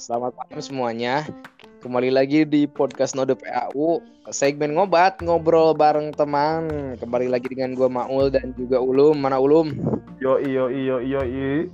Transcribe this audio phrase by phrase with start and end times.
[0.00, 1.28] Selamat malam semuanya.
[1.84, 4.00] Kembali lagi di podcast Node PAU
[4.32, 6.96] segmen ngobat ngobrol bareng teman.
[6.96, 9.20] Kembali lagi dengan gua Maul dan juga Ulum.
[9.20, 9.68] Mana Ulum?
[10.16, 11.68] Yo iyo iyo iyo i.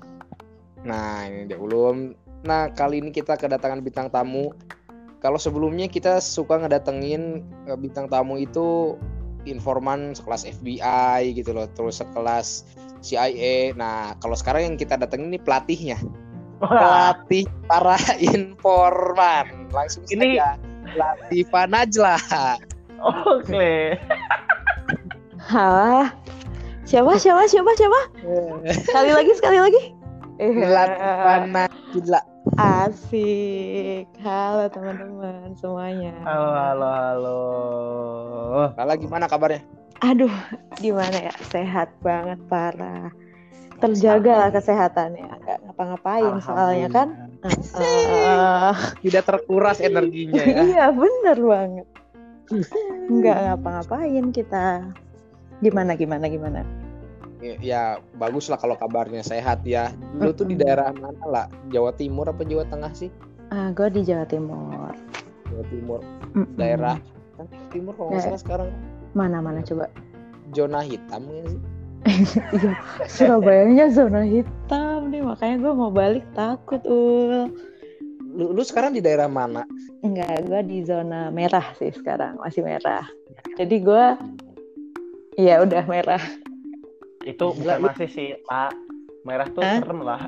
[0.83, 2.19] Nah, ini dia Ulum.
[2.43, 4.51] Nah, kali ini kita kedatangan bintang tamu.
[5.23, 8.99] Kalau sebelumnya kita suka ngedatengin eh, bintang tamu itu
[9.45, 12.67] informan sekelas FBI gitu loh, terus sekelas
[13.03, 13.75] CIA.
[13.75, 15.99] Nah, kalau sekarang yang kita datengin ini pelatihnya.
[16.63, 17.99] pelatih para
[18.39, 20.55] informan langsung Ini- saja
[20.95, 22.15] Latifah Najla
[23.03, 23.99] Oke.
[25.43, 26.15] Hah?
[26.87, 27.19] Siapa?
[27.19, 27.51] Siapa?
[27.51, 27.71] Siapa?
[27.75, 28.01] Siapa?
[28.87, 29.83] Sekali lagi, sekali lagi.
[30.39, 32.21] Eh, Latifah Najla
[32.61, 34.13] Asik.
[34.21, 36.13] Halo teman-teman semuanya.
[36.21, 37.41] Halo halo halo.
[38.77, 39.65] Lala gimana kabarnya
[40.05, 40.33] Aduh,
[40.77, 41.35] gimana ya?
[41.49, 43.09] Sehat banget parah.
[43.81, 45.33] Terjaga lah kesehatannya.
[45.33, 47.09] Nggak ngapa-ngapain soalnya kan.
[47.81, 48.77] Eh,
[49.09, 51.89] tidak terkuras energinya ya iya, bener banget.
[53.09, 54.93] Nggak ngapa-ngapain kita.
[55.65, 56.61] Gimana, gimana, gimana?
[57.59, 57.83] Ya
[58.15, 62.43] bagus lah kalau kabarnya sehat ya lu tuh di daerah mana lah Jawa Timur apa
[62.43, 63.11] Jawa Tengah sih
[63.49, 64.97] Ah, gue di Jawa Timur.
[65.45, 66.01] Jawa Timur
[66.33, 66.55] Mm-mm.
[66.55, 66.97] daerah
[67.35, 68.27] kan Timur kalau nggak Ya.
[68.27, 68.69] salah sekarang
[69.13, 69.91] Mana-mana coba?
[70.51, 71.61] zona hitam ya sih
[72.53, 72.73] Iya,
[73.07, 77.47] Surabayanya zona hitam nih, makanya gue mau balik takut ul.
[78.33, 79.63] lu, lu sekarang di daerah mana
[80.01, 83.07] Enggak, gue di zona merah sih sekarang, masih merah.
[83.55, 84.05] Jadi gue,
[85.37, 86.19] iya udah merah.
[87.23, 88.73] Itu Gila, bukan lu- masih sih, Pak.
[89.23, 89.79] Merah tuh Hah?
[89.79, 90.21] serem lah.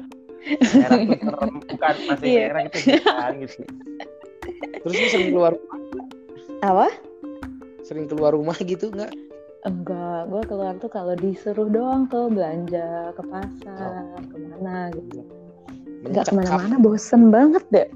[0.78, 2.40] Merah tuh serem, bukan masih Iya.
[2.46, 3.62] merah gitu bukan gitu.
[4.76, 5.52] terus lu sering keluar
[6.60, 6.86] Apa?
[7.80, 9.08] sering keluar rumah gitu nggak
[9.64, 15.24] Enggak, gue keluar tuh kalau disuruh doang tuh belanja ke pasar, ke mana gitu.
[16.04, 17.88] Enggak ke mana-mana, bosen banget deh.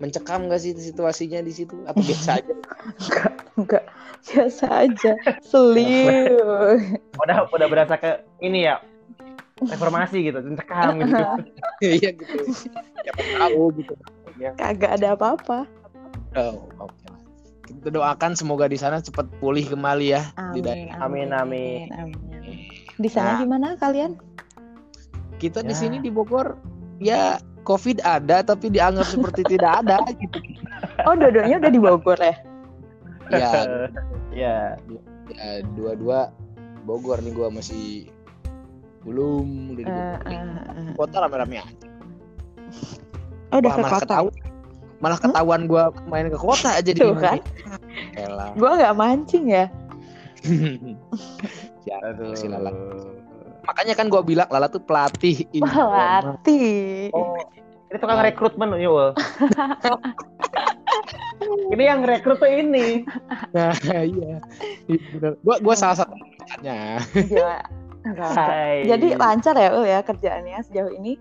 [0.00, 2.54] Mencekam gak sih situasinya di situ atau biasa aja?
[2.96, 3.84] Enggak, enggak,
[4.24, 5.12] biasa aja.
[5.44, 6.80] Seliu.
[7.20, 8.10] Udah udah berasa ke
[8.40, 8.80] ini ya.
[9.60, 11.24] Reformasi gitu, mencekam gitu.
[11.84, 12.38] Iya gitu.
[13.04, 13.92] Siapa tahu gitu.
[14.40, 14.56] Ya.
[14.56, 15.68] Kagak ada apa-apa.
[16.32, 16.96] Oh, oke.
[17.04, 17.18] lah.
[17.68, 20.96] Kita doakan semoga di sana cepat pulih kembali ya di daerah.
[21.04, 21.92] Amin, amin.
[21.92, 22.56] amin.
[22.96, 23.40] Di sana Nah.
[23.44, 24.16] gimana kalian?
[25.36, 25.78] Kita di Ya.
[25.78, 26.56] sini di Bogor
[26.96, 27.36] ya
[27.70, 30.42] COVID ada tapi dianggap seperti tidak ada gitu.
[31.06, 32.34] Oh, dua-duanya udah di Bogor ya?
[33.30, 33.50] Ya,
[34.42, 34.56] ya.
[35.30, 36.34] ya dua-dua
[36.82, 38.10] Bogor nih gua masih
[39.06, 40.18] belum udah di Bogor.
[40.26, 40.92] eh, eh.
[40.98, 41.86] Kota rame-rame aja.
[43.50, 44.04] Oh, udah Wah, ke malah kota.
[44.06, 44.34] ketahuan.
[45.00, 47.38] Malah ketahuan gua main ke kota aja di Tuh kan.
[48.18, 48.52] Elah.
[48.58, 49.70] Gua nggak mancing ya.
[51.88, 52.34] ya, Aduh.
[52.34, 52.72] si Lala.
[53.64, 55.44] Makanya kan gua bilang Lala tuh pelatih.
[55.54, 57.12] Pelatih.
[57.14, 57.36] Oh,
[57.90, 59.10] ini tukang rekrutmen Yul.
[61.74, 63.02] ini yang rekrut tuh ini.
[63.50, 64.38] Nah, iya.
[64.86, 65.32] Iya, bener.
[65.42, 67.02] Gua gua salah satu pelatihnya.
[67.26, 67.58] Gila.
[68.00, 68.32] Enggak, enggak.
[68.32, 68.86] Hai.
[68.86, 71.18] Jadi lancar ya Ul ya kerjaannya sejauh ini.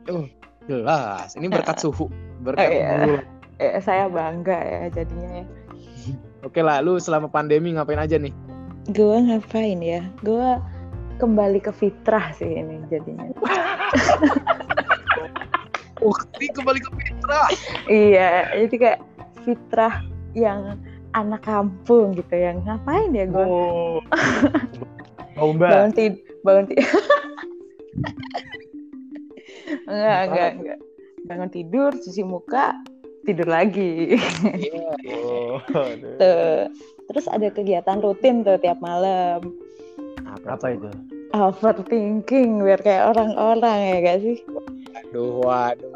[0.70, 2.14] Jelas, ini berkat suhu,
[2.46, 3.26] berkat Oh, iya.
[3.58, 5.46] Eh, saya bangga ya jadinya ya.
[6.48, 8.32] Oke lah, lu selama pandemi ngapain aja nih?
[8.94, 10.06] Gua ngapain ya?
[10.22, 10.62] Gua
[11.20, 13.28] kembali ke fitrah sih ini jadinya.
[16.00, 17.42] Oh, ini kembali ke Fitra.
[17.88, 19.00] iya, jadi kayak
[19.42, 20.00] fitrah
[20.32, 20.80] yang
[21.12, 24.00] anak kampung gitu yang ngapain ya gue Oh.
[25.56, 26.88] Bangun tidur bangun tidur
[29.88, 30.80] enggak enggak enggak
[31.26, 32.76] bangun tidur cuci muka
[33.24, 34.16] tidur lagi
[34.56, 34.88] Iya.
[35.16, 36.16] Oh, aduh.
[36.16, 36.60] tuh
[37.08, 39.42] terus ada kegiatan rutin tuh tiap malam
[40.46, 40.88] Apa itu?
[41.32, 44.38] overthinking biar kayak orang-orang ya gak sih
[45.02, 45.92] Aduh, waduh,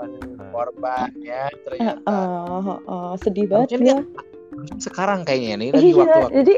[0.50, 2.00] korban ya ternyata.
[2.08, 6.56] oh, oh, sedih banget Harusnya ya Sekarang kayaknya nih lagi iya waktu-waktu jadi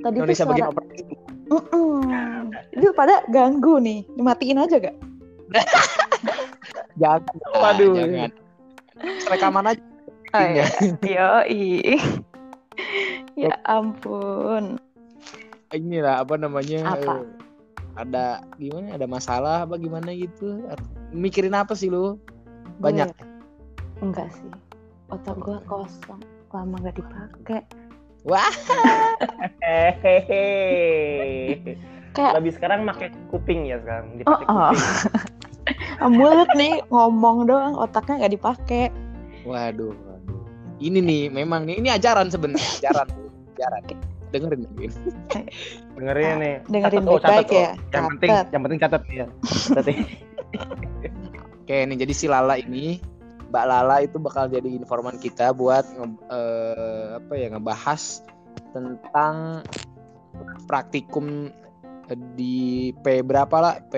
[0.00, 1.20] tadi tuh Indonesia bagian suara overthinking.
[1.44, 2.00] Mm-mm.
[2.72, 4.96] itu pada ganggu nih dimatiin aja gak
[6.94, 7.20] Jangan,
[7.52, 7.94] Waduh.
[7.96, 8.30] jangan.
[9.26, 9.82] Rekaman aja.
[10.30, 10.66] Oh, Iya.
[11.02, 11.26] iya.
[11.42, 11.98] Yoi.
[13.44, 14.78] ya ampun.
[15.68, 16.86] Ini lah apa namanya?
[16.88, 17.26] Apa?
[17.94, 18.94] Ada gimana?
[18.94, 20.62] Ada masalah apa gimana gitu?
[21.14, 22.18] Mikirin apa sih lu?
[22.82, 23.10] Banyak.
[23.10, 23.32] Gue-
[24.02, 24.50] Enggak sih.
[25.10, 26.20] Otak gua kosong.
[26.54, 27.62] Lama gak dipakai.
[28.24, 28.48] Wah,
[29.60, 30.46] Hehehe.
[32.14, 34.70] Kayak Lebih sekarang pakai kuping ya sekarang, oh, dipakai oh.
[34.72, 36.10] kuping.
[36.16, 38.84] mulut nih ngomong doang, otaknya gak dipakai.
[39.44, 40.40] waduh, waduh.
[40.80, 43.08] Ini nih memang nih ini ajaran sebenarnya, ajaran.
[43.58, 43.82] ajaran.
[44.34, 44.92] Dengerin dengerin.
[45.94, 46.54] Dengerin nih.
[46.66, 47.54] Dengerin Catat, oh, catat, baik-baik oh.
[47.54, 47.70] ya.
[47.94, 48.46] Yang penting, Catat.
[48.50, 49.26] yang penting catat ya.
[49.46, 49.96] Catat ya.
[51.64, 53.00] Oke, nih jadi si Lala ini
[53.48, 58.20] Mbak Lala itu bakal jadi informan kita buat nge- eh, apa ya ngebahas
[58.74, 59.62] tentang
[60.66, 61.54] praktikum
[62.10, 63.94] eh, di P berapa lah P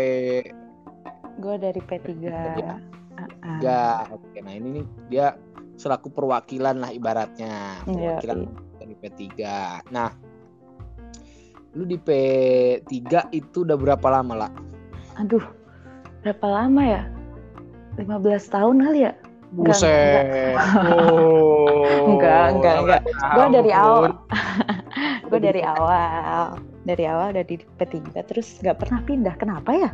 [1.36, 2.08] Gue dari P3.
[2.16, 2.80] Iya.
[3.16, 3.28] Ah,
[3.60, 4.08] ah.
[4.08, 4.16] 3.
[4.16, 5.26] Oke, nah ini nih dia
[5.76, 7.84] selaku perwakilan lah ibaratnya.
[7.84, 8.50] Iya, Perwakilan iya.
[8.80, 9.22] dari P3.
[9.92, 10.08] Nah,
[11.76, 14.50] lu di P3 itu udah berapa lama lah?
[15.20, 15.44] Aduh,
[16.24, 17.02] berapa lama ya?
[18.00, 18.16] 15
[18.48, 19.12] tahun kali ya?
[19.52, 20.24] Enggak, Buset.
[21.06, 22.16] Oh.
[22.16, 23.00] Enggak, enggak, enggak.
[23.04, 24.02] Gue dari awal.
[25.28, 26.56] Gue dari awal.
[26.86, 27.94] Dari awal udah di P3
[28.24, 29.34] terus nggak pernah pindah.
[29.36, 29.90] Kenapa ya?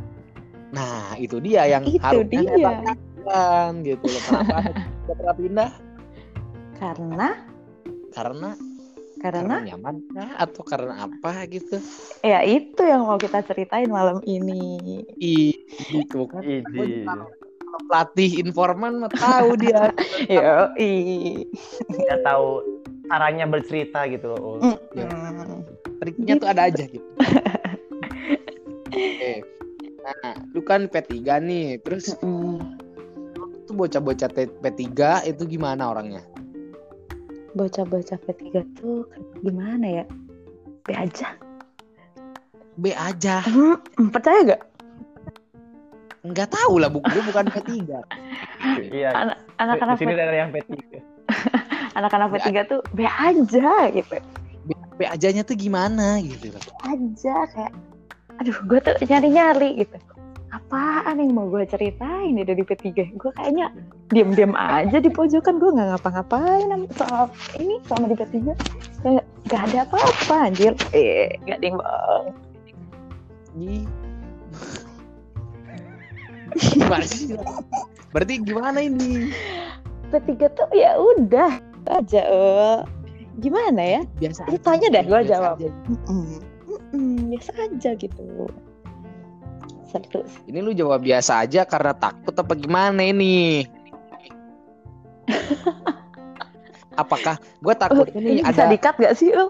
[0.73, 2.71] Nah, itu dia yang Itu harusnya dia.
[2.81, 4.21] evaluasikan gitu loh.
[4.25, 4.59] Kenapa
[5.03, 5.71] tidak pernah pindah?
[6.79, 7.29] Karena
[8.13, 8.51] Karena
[9.23, 10.31] karena nyaman kah?
[10.43, 11.79] atau karena apa gitu?
[12.27, 15.07] ya itu yang mau kita ceritain malam ini.
[15.23, 15.55] Ih,
[15.95, 16.43] gitu kan.
[16.43, 17.07] Idi.
[17.89, 19.89] Pelatih informan mah tahu dia.
[20.35, 20.69] Yo,
[21.89, 22.61] Dia tahu
[23.09, 24.61] caranya bercerita gitu loh.
[24.61, 24.79] Mm.
[24.93, 25.09] Ya.
[26.05, 27.05] Triknya tuh ada aja gitu.
[28.93, 29.33] Oke.
[30.03, 31.81] Nah, lu kan P3 nih.
[31.81, 32.13] Terus
[33.65, 34.85] tuh bocah-bocah T- P3
[35.33, 36.21] itu gimana orangnya?
[37.53, 39.05] Bocah-bocah P3 tuh
[39.45, 40.05] gimana ya?
[40.89, 41.37] Be aja.
[42.81, 43.45] B aja.
[43.45, 44.63] Hmm, percaya gak?
[46.23, 47.71] Enggak tahu lah, buku gue bukan P3.
[48.95, 49.11] Iya.
[49.11, 50.71] Anak anak-anak Di sini dari yang P3.
[51.99, 54.17] anak-anak P3 tuh be aja gitu.
[54.63, 56.55] B, B ajanya tuh gimana gitu.
[56.87, 57.73] Aja kayak
[58.41, 59.99] aduh gue tuh nyari-nyari gitu.
[60.55, 63.19] Apaan yang mau gue ceritain ya dari P3?
[63.19, 63.75] Gue kayaknya
[64.13, 68.53] diam-diam aja di pojokan gue nggak ngapa-ngapain soal ini sama di P3
[69.03, 72.27] kayak gak ada apa-apa anjir eh gak ada yang bohong
[73.53, 73.85] Ih.
[76.73, 77.37] Gimana sih?
[78.13, 79.33] Berarti gimana ini?
[80.13, 81.53] P3 tuh ya udah
[81.89, 82.79] aja eh.
[83.41, 85.57] gimana ya Biasa Lu tanya deh, Biasa jawab.
[85.57, 85.69] aja.
[85.89, 86.25] Mm-mm.
[86.69, 88.25] Mm-mm, biasa aja gitu
[89.89, 93.65] seru Ini lu jawab biasa aja karena takut apa gimana ini?
[96.93, 99.49] Apakah gue takut Oh, ini ini bisa ada dikat gak sih Ul?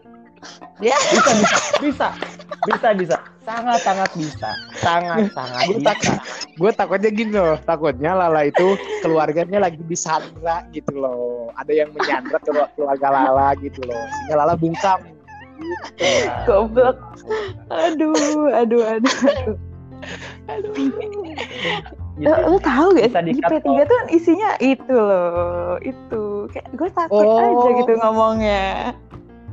[0.78, 1.32] Bisa, bisa,
[1.78, 2.08] bisa,
[2.66, 3.16] bisa, bisa.
[3.42, 4.50] Sangat, sangat bisa.
[4.78, 5.90] Sangat, sangat Gua bisa.
[5.94, 6.18] takut.
[6.52, 12.38] gue takutnya gini loh takutnya Lala itu keluarganya lagi disandra gitu loh ada yang menyandra
[12.42, 15.00] kelu- keluarga Lala gitu loh sehingga Lala bungkam.
[16.46, 16.98] Goblok.
[17.70, 19.18] Aduh, aduh, aduh.
[20.52, 20.74] aduh.
[22.12, 22.28] Gitu.
[22.28, 26.22] Eh, Lo tahu gak di di-cut P3 tuh isinya itu loh, itu.
[26.52, 27.40] Kayak gue takut Oh.
[27.40, 28.92] aja gitu ngomongnya.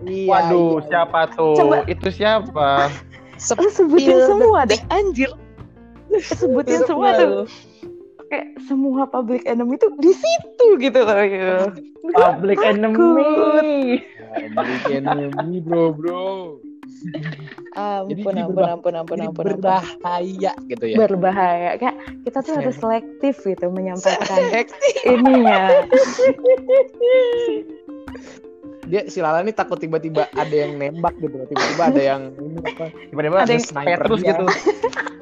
[0.04, 0.86] iya, Waduh, iya.
[0.88, 1.56] siapa tuh?
[1.56, 1.88] Coba.
[1.88, 2.92] Itu siapa?
[3.40, 5.32] Sep- Lo sebutin semua deh, anjir.
[6.20, 7.48] Sebutin semua tuh.
[8.28, 11.24] Kayak semua public enemy tuh di situ gitu loh.
[11.24, 11.56] Gitu.
[12.12, 12.72] Public takut.
[12.76, 14.04] enemy.
[14.52, 16.60] Public enemy bro bro
[17.00, 19.46] jadi Ampun, di ampun, ampun, ampun, jadi ampun, ampun.
[19.46, 21.70] berbahaya gitu ya Berbahaya.
[21.76, 25.06] Kayak kita tuh harus selektif gitu menyampaikan Selektif.
[25.06, 25.86] ininya.
[28.84, 32.86] dia si Lala ini takut tiba-tiba ada yang nembak gitu tiba-tiba ada yang ini apa
[33.08, 34.32] Tiba-tiba Ada ada yang yang Petrus snipernya.
[34.34, 34.46] gitu.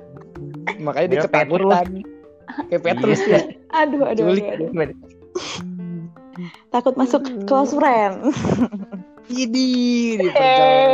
[0.86, 1.88] makanya dia ketakutan
[2.70, 3.30] kayak Petrus Iya.
[3.30, 3.40] ya
[3.76, 4.46] Aduh, aduh, Culik.
[4.48, 4.98] aduh, aduh.
[6.70, 8.30] Takut masuk close friend.
[9.28, 10.88] Idi diperjelas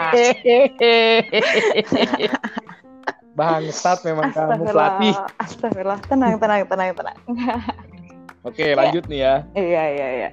[3.38, 6.00] bangsat memang kamu pelatih Astagfirullah.
[6.10, 7.16] Tenang, tenang, tenang, tenang.
[8.48, 10.28] oke lanjut nih ya Iya, iya, iya.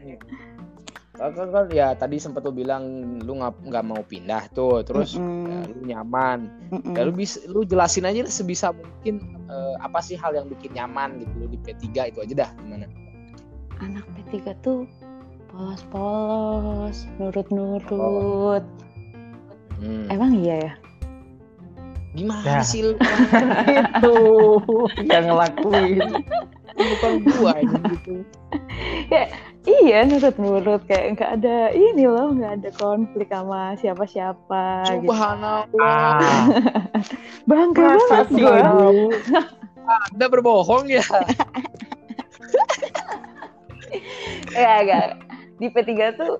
[1.17, 2.83] kan, kan, kan, ya tadi sempat lu bilang
[3.25, 5.49] lu nggak mau pindah tuh terus Mm-mm.
[5.49, 6.93] ya, lu nyaman Mm-mm.
[6.93, 11.17] ya lu bis lu jelasin aja sebisa mungkin eh, apa sih hal yang bikin nyaman
[11.21, 12.85] gitu lu di P3 itu aja dah gimana
[13.77, 14.89] Anak P3 tuh
[15.53, 18.65] polos-polos, nurut-nurut.
[19.77, 20.05] Hmm.
[20.07, 20.73] Emang iya ya?
[22.11, 22.61] gimana Ya.
[22.61, 22.97] sih lu
[23.93, 24.15] Itu
[25.05, 26.01] yang ngelakuin.
[26.73, 28.25] bukan gua gitu
[29.67, 34.87] Iya, nurut-nurut kayak nggak ada ini loh, nggak ada konflik sama siapa-siapa.
[34.87, 35.05] Gitu.
[35.05, 36.47] subhanallah Ah,
[37.49, 38.59] Bangga masa banget gue.
[38.63, 39.11] lu?
[40.07, 41.03] anda berbohong ya
[44.49, 45.07] Ya, enggak.
[45.57, 46.39] Di P3 tuh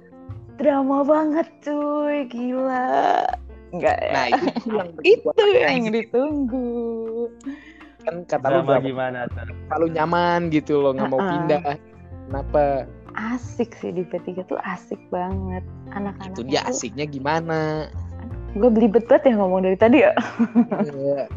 [0.57, 3.23] drama banget cuy, gila.
[3.67, 4.11] Enggak ya.
[4.11, 7.27] nah itu yang itu yang ditunggu.
[8.01, 9.27] kan kata lu gimana
[9.67, 11.27] kalau nyaman gitu loh nggak mau Ah-ah.
[11.29, 11.61] pindah
[12.23, 12.63] kenapa
[13.35, 15.59] asik sih di P3 tuh asik banget
[15.91, 17.91] anak-anak Itu dia asiknya gimana?
[18.55, 20.15] gue belibet banget ya ngomong dari tadi ya
[20.87, 21.27] Iya.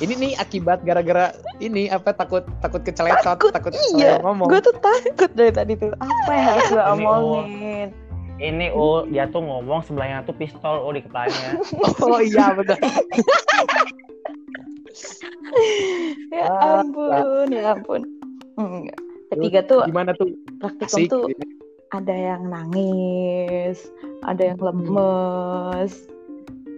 [0.00, 1.28] ini nih akibat gara-gara
[1.60, 4.16] ini apa takut takut keceletot, Takut, takut, iya.
[4.16, 4.48] ngomong.
[4.48, 6.94] gue tuh takut dari tadi tuh apa yang harus gue Ini, oh.
[6.96, 7.88] omongin
[8.34, 11.54] Ini oh dia tuh ngomong sebelahnya tuh pistol oh di kepalanya.
[12.02, 12.78] Oh iya benar.
[16.30, 18.02] ya Ah, ampun ya ampun
[18.54, 18.98] Enggak.
[19.30, 20.30] ketiga tuh Gimana tuh?
[20.58, 21.10] praktikum Asik.
[21.10, 21.24] tuh
[21.90, 23.78] ada yang nangis
[24.22, 25.92] ada yang lemes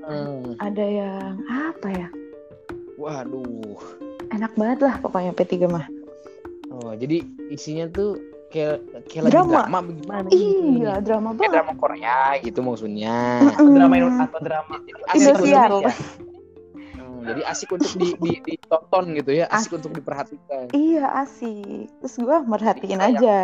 [0.07, 0.55] Hmm.
[0.63, 2.09] ada yang apa ya
[2.95, 3.75] Waduh.
[4.31, 5.83] enak banget lah pokoknya P3 mah
[6.71, 8.15] Oh, jadi isinya tuh
[8.47, 8.77] kayak
[9.07, 9.53] kayak lagi Drama.
[9.61, 10.27] drama bagaimana?
[10.31, 13.17] iya drama Kayak banget drama Korea gitu maksudnya.
[13.53, 13.75] Mm.
[13.75, 14.75] drama atau drama
[15.07, 15.71] Asik Indosiar.
[15.73, 15.99] untuk-
[16.97, 19.79] Hmm, jadi asik untuk di, di, ditonton gitu ya, asik Asik.
[19.79, 20.71] untuk diperhatikan.
[20.71, 23.39] iya asik terus gue merhatiin Iya, aja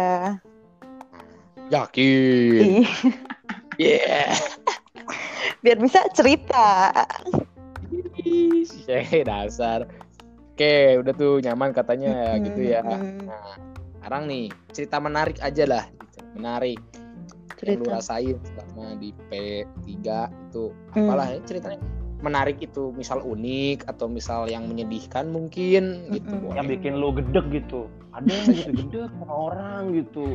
[1.68, 2.84] Yakin.
[2.84, 2.88] Ih,
[3.74, 4.36] Yeah.
[5.58, 6.92] biar bisa cerita
[8.18, 8.68] Ih,
[9.24, 9.88] dasar.
[10.52, 12.84] Oke, udah tuh nyaman katanya gitu ya.
[12.84, 13.00] Nah,
[14.02, 15.84] sekarang nih cerita menarik aja lah.
[15.86, 16.18] Gitu.
[16.34, 16.78] Menarik.
[17.62, 19.90] Yang lu cerita rasain selama di P3
[20.26, 21.06] itu Hmm.
[21.06, 21.78] apalah ya ceritanya
[22.18, 26.42] menarik itu misal unik atau misal yang menyedihkan mungkin gitu Mm-mm.
[26.44, 26.54] boleh.
[26.54, 27.86] yang bikin lu gedek gitu.
[28.10, 30.26] Ada yang gitu gedek sama orang gitu.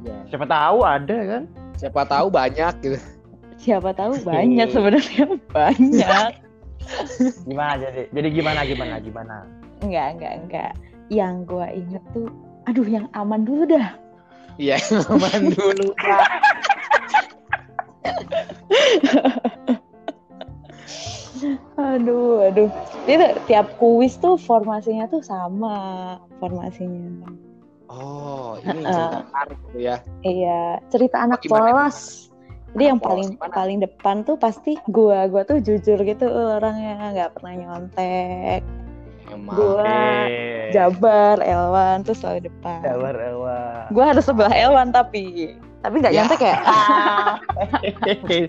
[0.00, 1.42] Ya, Siapa tahu ada kan?
[1.74, 2.98] siapa tahu banyak gitu
[3.58, 6.32] siapa tahu banyak sebenarnya banyak
[7.42, 8.02] Gimana jadi?
[8.08, 9.36] Jadi gimana gimana gimana?
[9.78, 10.72] enggak enggak enggak
[11.08, 12.30] yang gue inget tuh
[12.66, 13.94] aduh yang aman dulu dah
[14.56, 14.80] Iya,
[15.12, 15.92] aman dulu
[21.76, 22.70] aduh aduh
[23.04, 25.76] itu tiap kuis tuh formasinya tuh sama
[26.40, 27.28] formasinya
[27.86, 28.90] Oh, ini Heeh.
[28.90, 29.96] cerita menarik ya.
[30.26, 31.70] iya cerita anak Gimana?
[31.86, 32.28] polos
[32.74, 33.54] jadi yang polos paling gimana?
[33.54, 38.60] paling depan tuh pasti gua gua tuh jujur gitu orangnya nggak pernah nyontek
[39.46, 40.68] Oke.
[40.68, 43.86] Jabar Elwan tuh selalu depan Sabar Ewa.
[43.88, 46.16] gua harus sebelah Elwan tapi tapi nggak Ya.
[46.20, 46.56] nyontek ya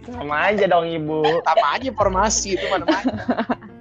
[0.11, 1.21] Sama aja dong ibu.
[1.43, 3.11] Sama aja formasi itu mana-mana.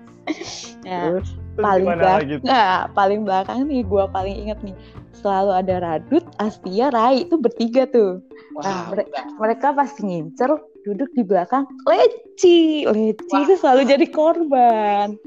[0.82, 4.74] ya, Terus, terus paling belakang nggak paling belakang nih gua paling inget nih
[5.16, 8.20] selalu ada Radut Astia Rai itu bertiga tuh
[8.52, 9.24] Wah, mere- udah.
[9.38, 10.50] mereka pasti ngincer
[10.86, 15.18] duduk di belakang Leci Leci itu selalu jadi korban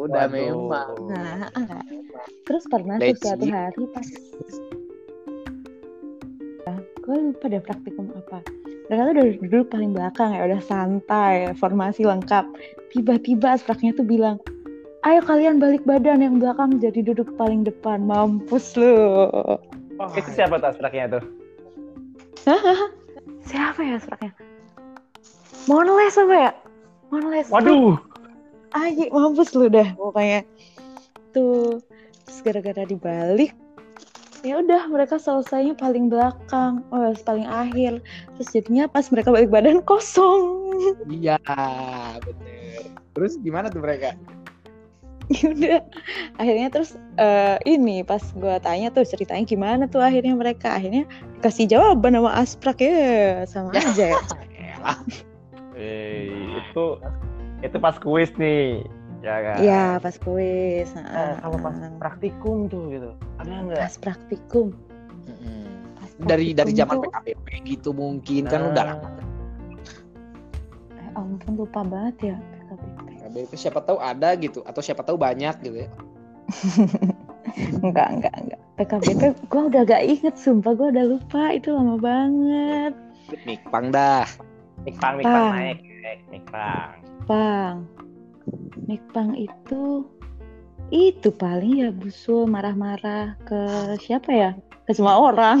[0.00, 0.32] udah Waduh.
[0.32, 0.90] memang.
[1.12, 1.84] nah ah.
[2.48, 3.20] terus pernah tuh Leci.
[3.20, 4.08] suatu hari pas
[7.08, 8.40] gue lupa deh praktikum apa
[8.88, 12.48] mereka tuh udah duduk paling belakang ya udah santai formasi lengkap
[12.92, 14.40] tiba-tiba aspraknya tuh bilang
[15.04, 18.96] ayo kalian balik badan yang belakang jadi duduk paling depan mampus lu
[19.98, 21.24] Wah, Itu siapa tuh aspraknya tuh?
[23.48, 24.30] siapa ya aspraknya
[25.68, 26.52] Monles apa ya
[27.08, 28.00] Monles Waduh.
[28.68, 30.44] Aji mampus lu dah pokoknya
[31.32, 31.80] tuh
[32.24, 33.52] terus gara-gara dibalik
[34.40, 37.98] ya udah mereka selesainya paling belakang oh paling akhir
[38.36, 40.56] terus jadinya pas mereka balik badan kosong
[41.10, 41.42] Iya,
[42.22, 42.86] bener.
[43.16, 44.14] Terus gimana tuh mereka?
[45.28, 45.78] ya udah
[46.38, 51.04] akhirnya terus eh, ini pas gua tanya tuh ceritanya gimana tuh akhirnya mereka akhirnya
[51.44, 53.84] kasih jawaban sama Asprak ya sama Ya.
[53.84, 54.18] aja ya.
[55.78, 56.26] Eh,
[56.58, 56.84] itu
[57.60, 58.82] itu pas kuis nih.
[59.18, 59.56] Ya kan?
[59.58, 61.30] Iya pas kuis Heeh.
[61.38, 63.10] sama pas praktikum tuh gitu.
[63.36, 63.80] Ada nggak?
[63.80, 64.66] pas praktikum
[65.24, 65.62] Mm-mm.
[65.96, 69.08] Pas Dari dari zaman praktikum tuh- PKPP gitu mungkin kan udah lama.
[70.92, 72.98] eh, ampun lupa banget ya PKBP.
[73.08, 75.88] PKPP siapa tahu ada gitu atau siapa tahu banyak gitu ya.
[77.82, 78.60] Enggak, enggak, enggak.
[78.76, 81.50] PKBP gue udah gak inget, sumpah gue udah lupa.
[81.50, 82.92] Itu lama banget.
[83.42, 84.28] Mikpang dah.
[84.88, 85.52] Mikpang, mikpang Pang.
[85.52, 86.96] naik, naik, mikpang.
[87.28, 87.84] Pang.
[88.88, 90.08] Mikpang itu
[90.88, 93.60] itu paling ya Busul marah-marah ke
[94.00, 94.50] siapa ya?
[94.88, 95.60] Ke semua orang.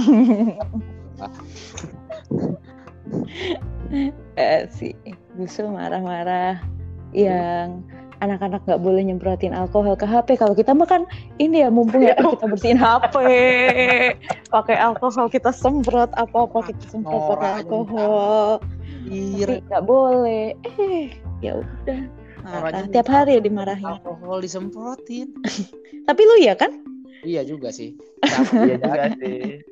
[4.40, 4.96] eh, si
[5.36, 6.64] Busul marah-marah
[7.12, 7.84] yang
[8.24, 10.40] anak-anak nggak boleh nyemprotin alkohol ke HP.
[10.40, 11.04] Kalau kita mah kan
[11.36, 13.14] ini ya mumpung ya kita bersihin HP,
[14.48, 18.64] pakai alkohol kita semprot apa-apa kita semprot pakai alkohol.
[19.08, 19.44] Iya.
[19.46, 20.44] Tapi nggak boleh.
[20.78, 21.08] Eh,
[21.40, 22.00] ya udah.
[22.44, 22.70] Marah.
[22.70, 23.84] Orangnya Tiap hari ya dimarahin.
[23.84, 25.28] Alkohol disemprotin.
[26.08, 26.72] Tapi lu ya kan?
[27.26, 27.98] Iya juga sih.
[28.54, 29.62] Iya juga sih.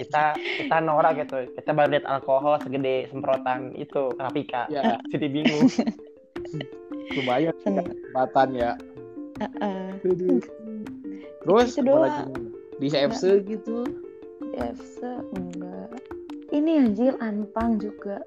[0.00, 1.44] Kita kita norak gitu.
[1.56, 4.68] Kita baru lihat alkohol segede semprotan itu Rapika.
[4.72, 5.68] Ya, Jadi bingung.
[7.16, 8.72] lumayan kesempatan ya.
[9.40, 10.00] Heeh.
[11.44, 12.32] Terus Itu doang.
[12.80, 13.84] Di CFC gitu.
[14.56, 15.00] FC
[15.38, 15.96] enggak.
[16.52, 18.20] ini anjir Anpang juga.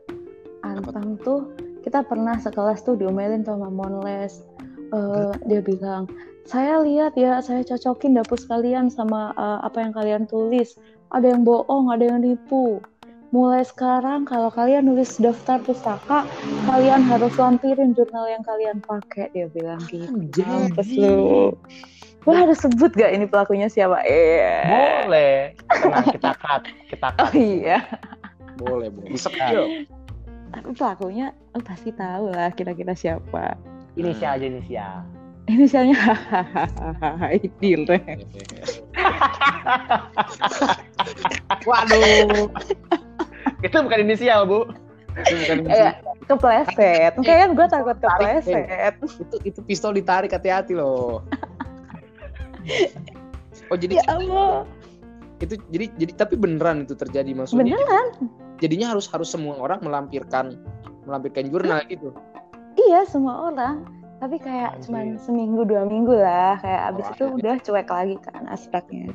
[0.66, 1.54] Anpang tuh
[1.86, 4.42] kita pernah sekelas tuh diomelin sama Monles.
[4.90, 6.10] Eh, dia bilang,
[6.50, 10.74] saya lihat ya, saya cocokin dapur kalian sama eh, apa yang kalian tulis.
[11.14, 12.82] Ada yang bohong, ada yang nipu.
[13.30, 16.24] Mulai sekarang kalau kalian nulis daftar pustaka,
[16.66, 19.30] kalian harus lampirin jurnal yang kalian pakai.
[19.36, 20.42] Dia bilang gitu.
[20.42, 21.52] Mampus lu.
[22.26, 24.02] Wah, harus sebut gak ini pelakunya siapa?
[24.02, 25.06] Eh.
[25.06, 25.54] Boleh.
[25.70, 26.62] Tenang, kita cut.
[26.90, 27.38] Kita Oh cut.
[27.38, 27.86] iya.
[28.58, 29.14] Boleh, boleh.
[29.14, 29.86] Disepil.
[30.56, 33.60] Tapi pelakunya lo pasti tahu lah kira-kira siapa.
[33.96, 34.96] Inisial aja inisial.
[35.46, 37.84] Inisialnya hahaha Idil.
[41.64, 42.50] Waduh.
[43.62, 44.66] Itu bukan inisial, Bu.
[45.16, 45.92] Itu bukan Eh,
[46.26, 47.14] kepleset.
[47.16, 48.96] Kayaknya gue takut kepleset.
[48.96, 51.22] itu itu pistol ditarik hati-hati loh.
[53.66, 54.62] Oh jadi Ya Allah.
[55.42, 57.74] itu jadi jadi tapi beneran itu terjadi maksudnya.
[57.74, 58.06] Beneran?
[58.64, 60.56] Jadinya harus harus semua orang melampirkan
[61.06, 62.16] melampirkan jurnal gitu.
[62.76, 63.86] Iya semua orang.
[64.24, 64.84] Tapi kayak Anjir.
[64.90, 66.58] cuman seminggu dua minggu lah.
[66.64, 69.12] Kayak abis Oh, itu udah cuek lagi kan aspeknya.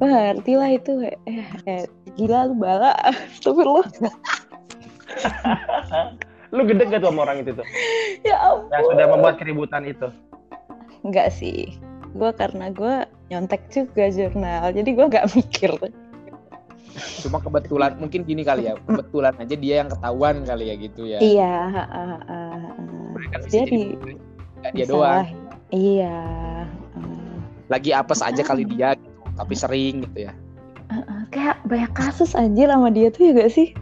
[0.00, 0.92] Wah, ngerti lah itu.
[1.04, 1.84] Eh, eh,
[2.16, 2.96] gila lu bala.
[3.04, 3.86] Astagfirullah.
[6.52, 7.64] Lu gede gak tuh sama orang itu tuh?
[8.28, 8.68] Ya ampun.
[8.76, 10.12] Yang sudah membuat keributan itu.
[11.00, 11.80] Enggak sih.
[12.12, 14.68] Gue karena gue nyontek juga jurnal.
[14.76, 15.72] Jadi gue nggak mikir.
[17.20, 18.72] Cuma kebetulan mungkin gini kali ya.
[18.78, 21.18] Kebetulan aja dia yang ketahuan kali ya gitu ya.
[21.18, 21.52] Iya.
[21.68, 22.38] ha, ha, ha, ha.
[23.40, 23.96] Bisa Dia di-
[24.72, 25.24] dia doang.
[25.68, 26.16] Iya.
[26.94, 27.34] Uh,
[27.66, 29.10] Lagi apes aja kali dia gitu.
[29.32, 30.32] Tapi sering gitu ya.
[30.90, 33.72] uh, kayak banyak kasus anjir sama dia tuh ya gak sih?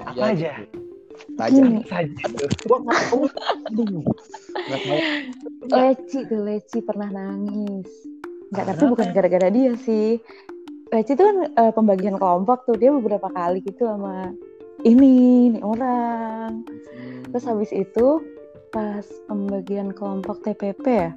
[0.00, 0.50] Apa Ya, aja?
[0.56, 0.76] gitu.
[1.36, 1.60] Aja.
[1.60, 1.80] Hmm.
[1.84, 2.24] Saja.
[2.64, 2.76] Gua.
[2.80, 4.98] Nggak tahu.
[5.68, 7.88] Leci tuh Leci pernah nangis.
[8.50, 10.18] Enggak, tapi bukan gara-gara dia sih.
[10.90, 14.34] Leci tuh kan eh, pembagian kelompok tuh dia beberapa kali gitu sama
[14.82, 16.66] ini nih orang.
[17.30, 18.18] Terus habis itu
[18.74, 21.10] pas pembagian kelompok TPP ya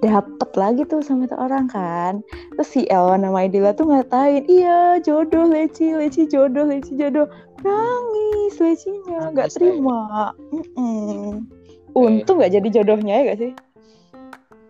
[0.00, 2.20] dapet lagi tuh sama itu orang kan.
[2.56, 7.28] Terus si Elwan nama Idila tuh ngatain iya jodoh Leci Leci jodoh Leci jodoh.
[7.64, 10.32] Nangis Lecinya nggak Nangis, terima.
[10.52, 11.48] Mm-mm.
[11.94, 13.52] untung nggak jadi jodohnya ya gak sih?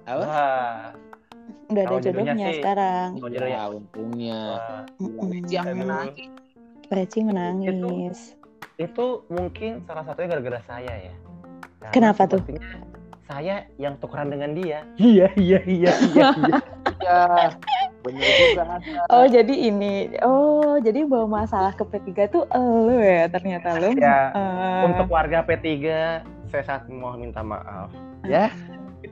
[0.04, 0.92] Apa?
[1.74, 3.50] Udah ada jodohnya sekarang Mau jodohnya.
[3.50, 4.40] Ya, untungnya.
[5.50, 6.28] Yang menangis.
[6.94, 8.18] Leci menangis
[8.78, 11.14] Itu mungkin salah satunya gara-gara saya ya.
[11.82, 12.40] Karena Kenapa tuh?
[13.24, 14.86] Saya yang tukeran dengan dia.
[15.00, 16.28] Iya, iya, iya, iya.
[16.38, 16.58] iya.
[17.04, 17.52] Ya,
[18.00, 18.64] bener juga.
[19.12, 24.32] oh jadi ini oh jadi bawa masalah ke P3 tuh elu ya ternyata lu ya,
[24.32, 25.68] Eh, untuk warga P3,
[26.48, 27.92] saya sangat mau minta maaf.
[28.24, 28.48] Ya,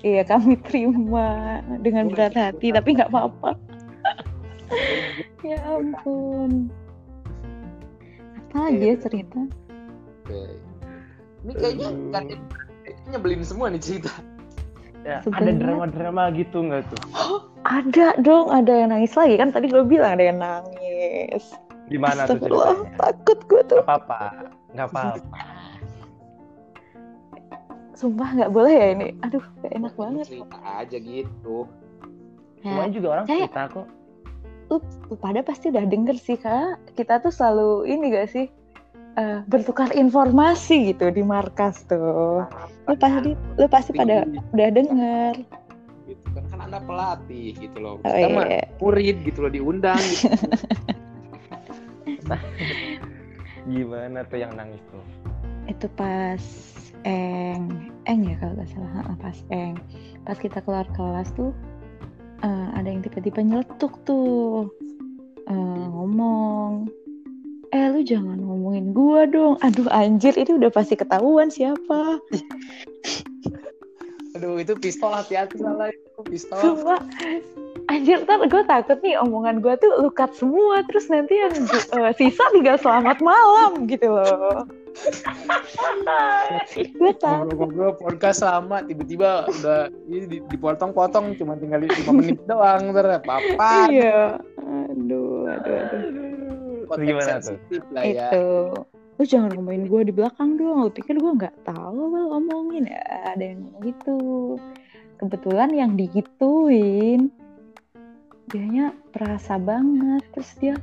[0.00, 3.52] Iya kami terima dengan berat hati tapi nggak apa-apa.
[5.48, 6.72] ya ampun.
[8.48, 9.40] Apa lagi ya cerita?
[10.24, 10.40] Oke.
[11.42, 12.24] Ini kayaknya kan
[13.12, 14.12] nyebelin semua nih cerita.
[15.02, 17.02] Ya, ada Sebenarnya- drama-drama gitu nggak tuh?
[17.62, 21.54] Ada dong, ada yang nangis lagi kan tadi gue bilang ada yang nangis.
[21.90, 22.86] Gimana tuh ceritanya?
[22.98, 23.82] takut gue tuh.
[23.82, 24.22] Gak apa-apa,
[24.72, 25.51] nggak apa-apa.
[27.92, 29.08] Sumpah nggak boleh ya ini.
[29.20, 30.24] Aduh, gak enak banget.
[30.26, 31.68] Cerita aja gitu.
[32.58, 33.86] Ya, Semuanya juga orang Saya- cerita kok.
[34.70, 34.76] lu,
[35.16, 36.80] pada pasti udah denger sih kak.
[36.94, 38.46] Kita tuh selalu ini gak sih?
[39.12, 42.48] eh, bertukar informasi gitu di markas tuh.
[42.88, 44.24] Lu pasti, lu pasti pada
[44.56, 45.34] udah denger.
[46.02, 48.64] gitu kan kan anda pelatih gitu loh Oh, kita mah iya.
[48.80, 50.32] murid gitu loh diundang gitu.
[53.68, 55.02] Gimana tuh yang nangis tuh?
[55.62, 56.40] itu pas
[57.06, 57.90] eng.
[58.06, 59.16] Eng ya kalau nggak salah.
[59.18, 59.74] Pas eng.
[60.26, 61.52] Pas kita keluar kelas tuh
[62.42, 64.70] eh, ada yang tiba-tiba nyeletuk tuh.
[65.46, 66.86] Eh, ngomong
[67.72, 69.56] eh lu jangan ngomongin gua dong.
[69.64, 72.20] Aduh anjir ini udah pasti ketahuan siapa.
[74.36, 76.60] Aduh itu pistol hati-hati salah itu pistol.
[76.60, 77.00] Sumpah
[77.90, 80.86] Anjir, ntar gue takut nih omongan gue tuh lukat semua.
[80.86, 81.52] Terus nanti yang
[81.98, 84.64] eh, sisa tinggal selamat malam gitu loh
[86.92, 92.92] Gue takut ngobrol podcast lama tiba-tiba udah ini di- dipotong-potong cuma tinggal 5 menit doang
[92.92, 93.36] ntar apa
[93.88, 94.38] Iya.
[94.92, 96.96] Aduh, aduh, aduh.
[97.00, 97.56] Gimana tuh?
[97.90, 98.28] lah ya.
[98.30, 98.46] Itu.
[99.20, 102.84] Lu jangan ngomongin gue di belakang dong lu pikir gue nggak tahu apa lu ngomongin
[102.88, 103.02] ya
[103.32, 104.18] ada yang ngomong gitu.
[105.20, 107.30] Kebetulan yang digituin
[108.50, 110.20] dianya perasa banget.
[110.36, 110.74] Terus dia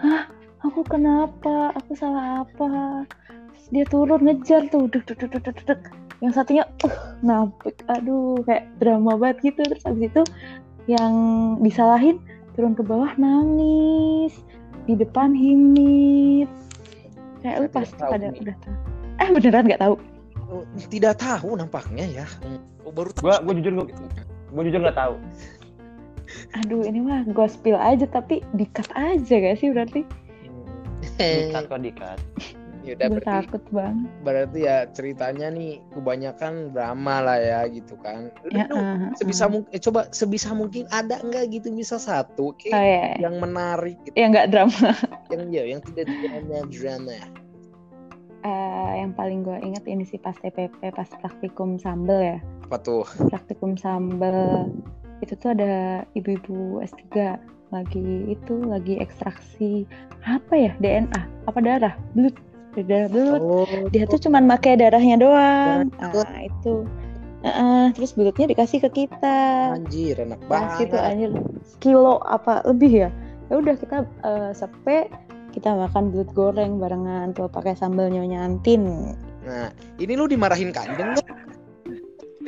[0.00, 0.28] hah?
[0.62, 1.74] Aku kenapa?
[1.74, 3.02] Aku salah apa
[3.62, 5.80] terus dia turun ngejar tuh duk, duk, duk, duk, duk, duk.
[6.18, 10.22] yang satunya uh nampik aduh kayak drama banget gitu terus abis itu
[10.86, 11.14] yang
[11.58, 12.18] disalahin
[12.52, 14.34] turun ke bawah nangis
[14.84, 16.50] di depan himit
[17.40, 18.42] kayak lu pasti tahu pada nih.
[18.42, 18.74] udah tahu
[19.16, 19.96] eh beneran nggak tahu
[20.52, 22.26] Oh, Tidak tahu nampaknya ya.
[22.84, 23.24] Oh, baru tahu.
[23.24, 24.04] Gua- gua jujur gua- Gitu.
[24.52, 25.14] Gue jujur nggak tahu.
[26.52, 30.04] aduh ini mah gospel aja tapi dikat aja gak sih berarti
[31.16, 32.18] Dikat kok dikat.
[32.82, 34.10] Ya udah berarti takut banget.
[34.26, 38.34] berarti ya ceritanya nih kebanyakan drama lah ya gitu kan.
[38.50, 39.50] ya ah, sebisa ah.
[39.54, 43.28] mungkin eh, coba sebisa mungkin ada nggak gitu bisa satu oh, kayak ya, ya.
[43.28, 44.14] yang menarik gitu?
[44.18, 44.90] Ya nggak drama.
[45.32, 47.18] Yang ya yang tidak drama drama.
[48.42, 52.38] Eh, yang paling gue inget ini sih pas TPP pas praktikum sambel ya.
[52.66, 53.06] Apa tuh?
[53.30, 54.66] Praktikum sambel.
[55.22, 57.38] Itu tuh ada ibu-ibu S3
[57.72, 59.88] lagi itu lagi ekstraksi
[60.28, 62.36] apa ya DNA apa darah blood
[62.80, 65.92] darah blood oh dia tuh cuman pakai darahnya doang.
[65.92, 66.26] Darah blood.
[66.26, 66.74] nah itu.
[67.42, 69.38] Heeh, terus bloodnya dikasih ke kita.
[69.76, 71.30] Anjir enak pas itu banget anjir.
[71.82, 73.10] Kilo apa lebih ya?
[73.50, 75.10] Ya udah kita eh, sepe
[75.52, 79.12] kita makan blood goreng barengan tuh pakai sambal nyonya antin.
[79.44, 79.68] Nah
[80.00, 81.28] ini lu dimarahin kanjeng nggak?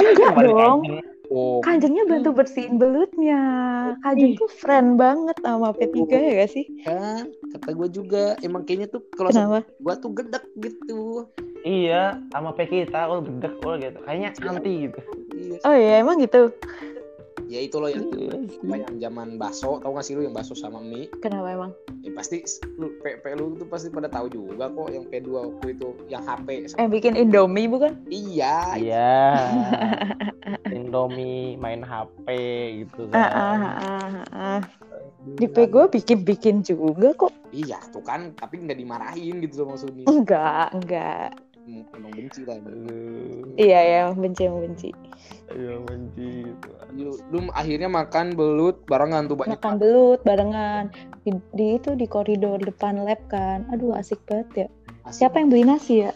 [0.00, 0.80] Enggak dong.
[0.80, 1.13] kanjeng.
[1.32, 3.40] Oh kanjengnya bantu bersihin belutnya.
[4.04, 6.64] Kanjeng tuh friend banget sama P3 ya gak sih?
[6.84, 8.24] Kan kata gue juga.
[8.44, 11.28] Emang kayaknya tuh kalau sama gua tuh gedek gitu.
[11.64, 13.98] Iya, sama P kita, oh gedek, oh gitu.
[14.04, 15.00] Kayaknya anti gitu.
[15.32, 15.56] iya.
[15.64, 16.52] Oh iya emang gitu
[17.48, 20.56] ya itu loh yang Iya apa yang zaman baso tau gak sih lu yang baso
[20.56, 21.72] sama mie kenapa emang?
[22.04, 22.44] Ya pasti
[22.76, 26.22] lu P, P lu tuh pasti pada tahu juga kok yang P2 waktu itu yang
[26.24, 27.96] HP eh bikin Indomie bukan?
[28.08, 28.76] Iya.
[28.76, 29.16] Iya.
[30.76, 32.26] Indomie main HP
[32.84, 33.28] gitu ah, kan.
[33.28, 34.60] ah, ah, ah, ah.
[35.40, 37.32] di P gue bikin bikin juga kok.
[37.54, 42.76] Iya tuh kan tapi nggak dimarahin gitu sama Suni enggak enggak emang benci lah emang.
[43.56, 44.90] Iya ya benci benci
[45.46, 46.68] Iya benci gitu.
[46.94, 52.04] lu, lu akhirnya makan belut barengan tuh banyak makan belut barengan di, di itu di
[52.04, 54.68] koridor depan lab kan aduh asik banget ya
[55.04, 55.18] Asik.
[55.20, 56.12] siapa yang beli nasi ya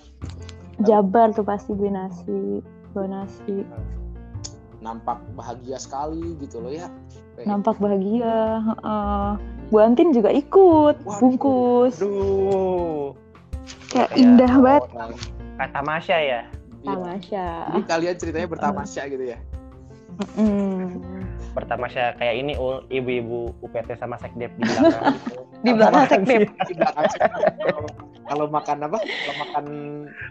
[0.81, 3.65] Jabar tuh pasti beli nasi bawa nasi
[4.79, 6.87] nampak bahagia sekali gitu loh ya
[7.35, 9.29] Kayak- nampak bahagia heeh.
[9.69, 11.19] Bu Antin juga ikut Waduh.
[11.19, 13.13] bungkus Aduh.
[13.89, 14.83] kayak Kayak indah banget
[15.59, 16.41] Kata Masya ya.
[16.79, 16.95] Iya.
[16.95, 19.39] tamasya Jadi kalian ceritanya bertamasya gitu ya
[20.35, 20.99] Mm.
[21.55, 25.15] Bertamasya kayak ini ul ibu-ibu UPT sama Sekdep di belakang.
[25.15, 25.41] gitu.
[25.61, 26.41] di belakang sekdep?
[26.67, 27.07] Di belakang.
[27.57, 27.95] Kalau-
[28.27, 29.65] kalau makan apa kalau makan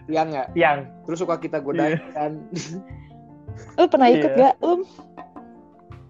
[0.04, 2.36] tiang ya Yang terus suka kita godain kan
[3.74, 4.38] lu pernah ikut Iya.
[4.38, 4.80] gak um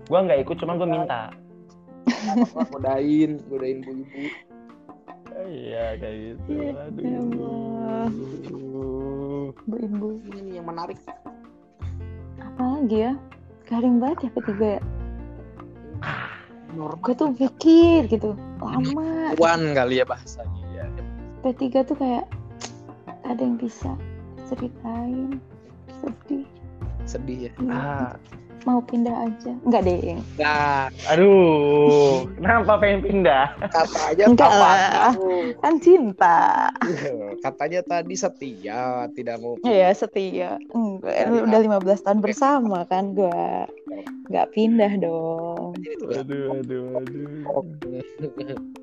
[0.05, 1.23] gua nggak ikut, cuman gua minta.
[2.27, 4.21] Apa, godain godain bu ibu
[5.47, 6.51] Iya kayak gitu.
[6.59, 8.11] Ya Allah.
[8.11, 9.55] Aduh.
[9.69, 10.99] bu ibu ini nih yang menarik.
[12.43, 13.13] Apa lagi ya?
[13.69, 14.83] Garing banget ya ketiga ya?
[16.75, 17.01] Normal.
[17.05, 18.35] Gue tuh pikir gitu.
[18.59, 19.37] Lama.
[19.39, 20.85] Wan kali ya bahasanya ya.
[21.45, 22.27] P3 tuh kayak
[23.23, 23.95] ada yang bisa
[24.51, 25.39] ceritain.
[26.03, 26.47] Sedih.
[27.07, 27.53] Sedih ya?
[27.71, 28.13] Ah,
[28.65, 29.53] mau pindah aja.
[29.67, 33.47] Enggak deh nah aduh, kenapa pengen pindah?
[33.69, 35.13] kata aja Enggak apa lah.
[35.63, 36.73] kan cinta.
[37.45, 40.57] Katanya tadi setia tidak mau ya setia.
[40.73, 43.69] Enggak udah 15 tahun bersama kan gua
[44.29, 45.73] nggak pindah dong.
[46.13, 47.65] Aduh, aduh, aduh.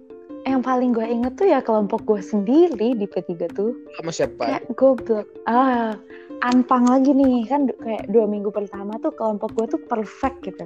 [0.45, 3.73] yang paling gue inget tuh ya kelompok gue sendiri di P3 tuh.
[3.97, 4.45] Sama siapa?
[4.45, 5.25] Kayak goblok.
[5.49, 5.97] Ah
[6.43, 10.65] anpang lagi nih kan kayak dua minggu pertama tuh kelompok gue tuh perfect gitu.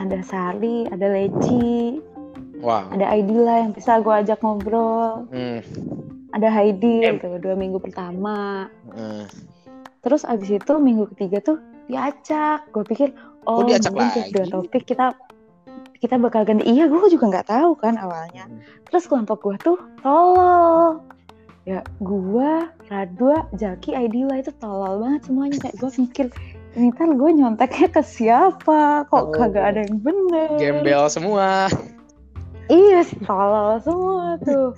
[0.00, 2.00] Ada Sari ada Leci
[2.62, 2.88] wow.
[2.94, 5.28] ada Aidila yang bisa gue ajak ngobrol.
[5.28, 5.60] Hmm.
[6.32, 7.20] ada Heidi Em.
[7.20, 8.64] gitu dua minggu pertama.
[8.96, 9.28] Eh.
[10.02, 13.08] terus abis itu minggu ketiga tuh diacak gue pikir
[13.46, 15.12] oh, Oh, diacak mungkin dua topik kita
[16.02, 16.66] kita bakal ganti.
[16.66, 18.50] Iya gue juga nggak tahu kan awalnya.
[18.90, 20.98] Terus kelompok gue tuh tolol
[21.62, 22.52] ya gue
[22.90, 25.56] Radwa Jaki Aidila itu tolol banget semuanya.
[25.62, 26.26] Kayak gue pikir
[26.72, 29.06] ini ntar gue nyonteknya ke siapa?
[29.06, 29.32] Kok Oh.
[29.36, 30.48] kagak ada yang bener?
[30.58, 31.68] Gembel semua.
[32.66, 34.74] Iya tolol semua tuh.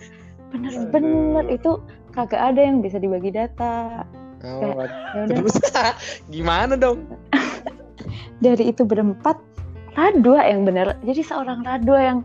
[0.53, 1.81] Bener-bener itu
[2.13, 4.05] kagak ada yang bisa dibagi data.
[4.45, 4.77] Oh,
[5.25, 5.57] terus
[6.35, 7.09] gimana dong?
[8.45, 9.41] Dari itu berempat
[9.97, 11.01] Radwa yang bener.
[11.01, 12.19] Jadi seorang Radwa yang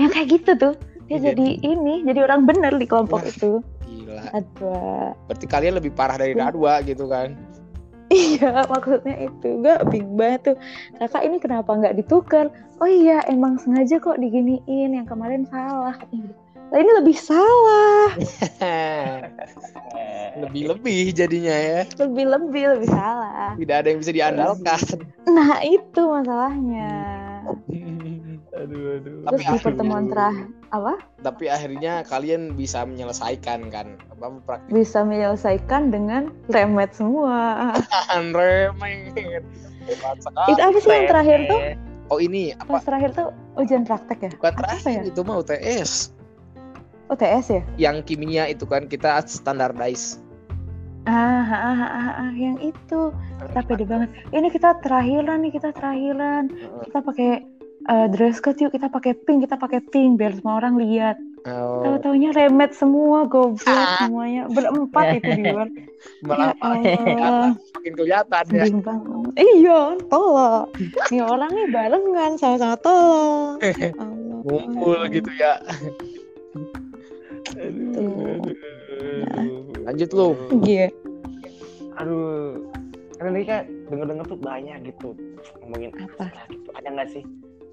[0.00, 0.74] yang kayak gitu tuh
[1.06, 1.22] dia Iya.
[1.32, 3.30] jadi ini jadi orang bener di kelompok Wah.
[3.30, 3.52] itu.
[3.86, 4.22] gila.
[4.30, 4.82] Radwa
[5.26, 6.42] berarti kalian lebih parah dari Iya.
[6.50, 7.30] Radwa gitu kan?
[8.06, 9.48] Iya maksudnya itu.
[9.66, 10.56] Gue bingung banget tuh.
[10.96, 12.46] Kakak ini kenapa nggak ditukar?
[12.78, 14.94] Oh iya emang sengaja kok diginiin.
[14.94, 15.94] Yang kemarin salah.
[16.10, 16.34] Gitu.
[16.66, 18.10] lah ini lebih salah.
[20.36, 21.80] Lebih lebih jadinya ya.
[21.96, 23.56] Lebih lebih lebih salah.
[23.56, 24.80] Tidak ada yang bisa diandalkan.
[25.26, 26.92] Nah itu masalahnya
[28.56, 30.94] aduh aduh Tapi Terus di pertemuan terakhir apa?
[31.22, 37.72] Tapi akhirnya kalian bisa menyelesaikan kan apa praktik Bisa menyelesaikan dengan remet semua.
[40.18, 40.50] sekali.
[40.52, 41.60] Itu apa sih yang terakhir tuh?
[42.06, 42.78] Oh ini apa?
[42.78, 44.30] Pas terakhir tuh ujian praktek ya?
[44.38, 45.02] Bukan Apa terakhir ya?
[45.10, 45.90] itu mah UTS.
[47.10, 47.62] UTS ya?
[47.78, 50.18] Yang kimia itu kan kita standardize.
[51.06, 53.14] Ah, ah, ah, ah, ah, yang itu.
[53.38, 54.10] Kita pede banget.
[54.34, 56.50] Ini kita terakhiran nih, kita terakhiran.
[56.82, 57.46] Kita pakai
[57.88, 61.16] eh, dress code yuk, kita pakai pink, kita pakai pink biar semua orang lihat.
[61.46, 64.50] Oh, Tahu-taunya remet semua, goblok semuanya.
[64.50, 65.70] Berempat itu di luar.
[66.26, 66.50] malah
[66.82, 68.64] Ya makin kelihatan ya.
[68.82, 69.30] Banget.
[69.38, 70.66] Iya, tolong.
[71.14, 73.62] Nih orang nih barengan sama-sama tolong.
[73.62, 74.38] Allah.
[74.42, 75.62] Ngumpul gitu ya.
[77.94, 78.42] Tuh.
[79.86, 80.28] Lanjut lu.
[80.66, 80.90] Iya.
[81.96, 82.60] aduh
[83.16, 85.08] karena ini kan denger denger tuh banyak gitu
[85.64, 86.28] ngomongin Apa?
[86.52, 87.24] gitu ada nggak sih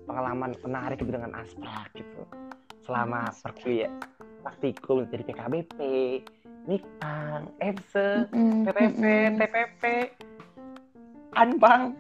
[0.04, 2.22] pengalaman menarik gitu dengan asprak gitu
[2.84, 3.92] selama perkuliah
[4.44, 5.80] praktikum dari PKBP
[8.32, 9.36] Mm-mm, PPP, mm-mm.
[9.36, 9.84] TPP,
[11.36, 11.96] Anbang,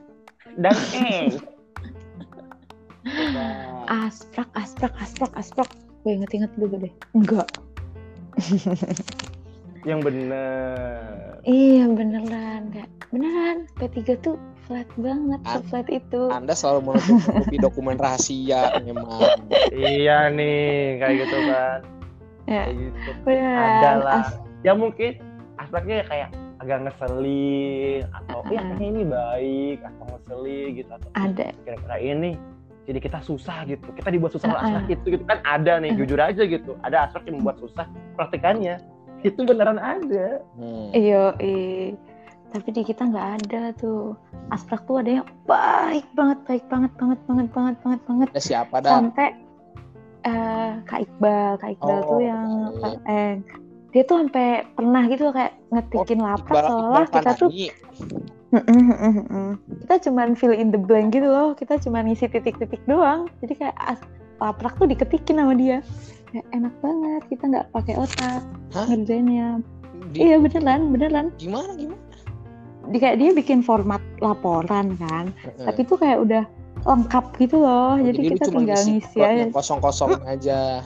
[0.55, 1.35] dan Eng.
[3.91, 5.69] Asprak, asprak, asprak, asprak.
[6.07, 6.93] Gue inget-inget dulu deh.
[7.11, 7.47] Enggak.
[9.89, 11.43] Yang bener.
[11.43, 12.89] Iya beneran, enggak.
[13.11, 13.67] Beneran.
[13.75, 15.59] P3 tuh flat banget, Ah.
[15.61, 16.21] flat itu.
[16.29, 19.19] Anda selalu menutupi dokumen rahasia memang.
[19.69, 20.63] Iya nih,
[20.97, 21.77] kayak gitu kan.
[22.43, 23.09] Ya, Kayak gitu.
[23.23, 23.59] beneran.
[23.73, 24.21] Ada lah.
[24.21, 25.19] As- Ya mungkin
[25.57, 28.71] aspeknya kayak agak ngeselin atau ya Uh-uh.
[28.71, 31.45] kayaknya ini baik atau ngeselin gitu atau ada.
[31.59, 32.31] kira-kira ini
[32.83, 34.71] jadi kita susah gitu kita dibuat susah oleh Uh-uh.
[34.79, 35.97] aspek itu gitu kan ada nih Uh.
[35.99, 37.83] jujur aja gitu ada aspek yang membuat susah
[38.15, 38.79] praktikannya
[39.19, 40.87] itu beneran ada Hmm.
[40.91, 41.99] Iya, iya.
[42.53, 44.13] Tapi di kita nggak ada tuh.
[44.47, 48.27] Asprak tuh ada yang baik banget, baik banget, banget, banget, banget, banget, banget.
[48.29, 48.91] Ada siapa dah?
[48.93, 49.27] Sampai
[50.23, 52.97] eh Kak Iqbal, Kak Iqbal Oh, tuh yang baik.
[53.05, 53.33] eh
[53.89, 57.49] dia tuh sampai pernah gitu kayak ngetikin laprak Iqbal- seolah Iqbal kita tuh
[59.79, 63.75] kita cuman fill in the blank gitu loh kita cuman ngisi titik-titik doang jadi kayak
[63.77, 65.81] as- laprak tuh diketikin sama dia
[66.31, 68.85] ya, enak banget kita nggak pakai otak Hah?
[68.87, 69.61] ngerjainnya
[70.09, 72.01] Di- iya beneran beneran Gimana gimana?
[72.91, 76.43] Di kayak dia bikin format laporan kan tapi tuh kayak udah
[76.83, 80.83] lengkap gitu loh jadi, lu kita tinggal ngisi aja yang kosong-kosong aja.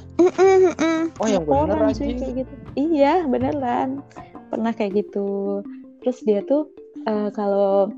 [1.18, 2.06] Oh, yang bener aja.
[2.06, 2.54] kayak gitu.
[2.78, 4.06] Iya, beneran.
[4.54, 5.62] Pernah kayak gitu.
[6.06, 6.70] Terus dia tuh
[7.10, 7.90] eh, kalau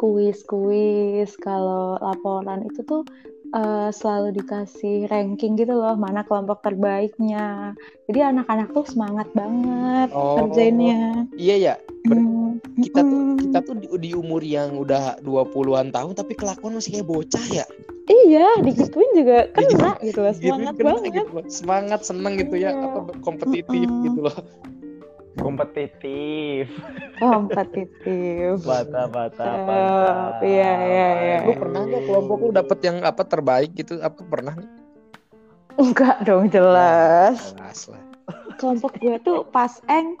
[0.00, 3.04] kuis-kuis, kalau laporan itu tuh
[3.50, 7.74] eh, selalu dikasih ranking gitu loh, mana kelompok terbaiknya.
[8.06, 10.38] Jadi anak-anak tuh semangat banget Oh.
[10.38, 11.26] kerjainnya.
[11.34, 13.38] Iya ya, Ber- Hmm, kita tuh mm-mm.
[13.40, 17.64] kita tuh di, di umur yang udah 20-an tahun tapi kelakuan masih kayak bocah ya.
[18.06, 21.12] Iya, digituin juga kena gitu loh, semangat kena banget.
[21.14, 21.44] gitu loh.
[21.46, 22.86] Semangat, seneng gitu ya, Iya.
[22.88, 24.04] apa kompetitif Mm-mm.
[24.04, 24.36] gitu loh.
[25.38, 26.66] Kompetitif
[27.20, 28.64] Kompetitif.
[28.64, 31.38] mata Oh, mantap iya, iya, iya.
[31.44, 34.00] Lu pernah nggak kelompok lu dapet yang apa terbaik gitu?
[34.00, 34.56] Apa pernah?
[34.56, 34.68] nih?
[35.76, 37.52] Enggak dong, jelas.
[37.52, 38.04] Jelas lah.
[38.56, 40.14] kelompok gue tuh pas eng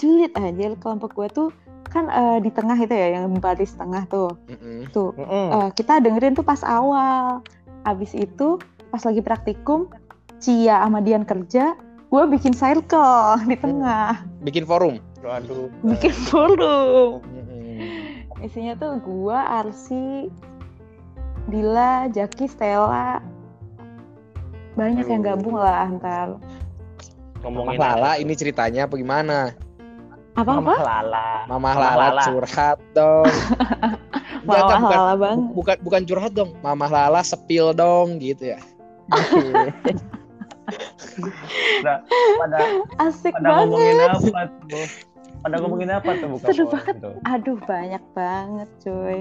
[0.00, 1.48] julid aja kelompok gue tuh
[1.92, 4.88] kan eh, di tengah itu ya yang baris tengah tuh Mm-mm.
[4.96, 5.46] tuh Mm-mm.
[5.52, 7.44] eh, kita dengerin tuh pas awal
[7.84, 8.56] abis itu
[8.88, 9.92] pas lagi praktikum
[10.40, 11.76] Cia sama Dian kerja
[12.08, 14.98] gue bikin circle di tengah Bikin forum.
[15.22, 17.22] waduh bikin forum
[18.42, 20.26] isinya tuh gue Arsi
[21.46, 23.22] Dila Jaki Stella
[24.74, 26.42] banyak yang gabung lah antar
[27.42, 29.54] Mama ngomongin Lala ini ceritanya apa gimana?
[30.32, 32.22] apa Mama apa Lala Mama Mama Lala, Lala.
[32.26, 33.26] curhat dong.
[34.42, 36.50] Enggak, malah enggak, bukan, lala banget bukan bukan curhat dong.
[36.66, 38.60] Mama Lala sepil dong gitu ya.
[41.80, 41.96] Nah,
[42.38, 42.58] pada
[43.00, 44.86] asik pada banget ngomongin apa tuh
[45.42, 46.94] pada ngomongin apa tuh buka Seru banget.
[46.98, 49.20] tuh Aduh banyak banget cuy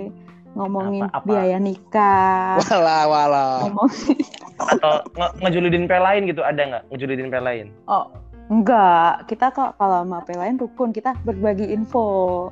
[0.52, 1.26] ngomongin Apa- apa?
[1.26, 3.48] biaya nikah, Wala wala.
[3.66, 4.20] ngomongin
[4.62, 8.14] atau nge- ngejulidin pe lain gitu ada nggak ngejulidin pe lain oh
[8.46, 12.52] enggak kita kok kalau sama apa lain rukun kita berbagi info.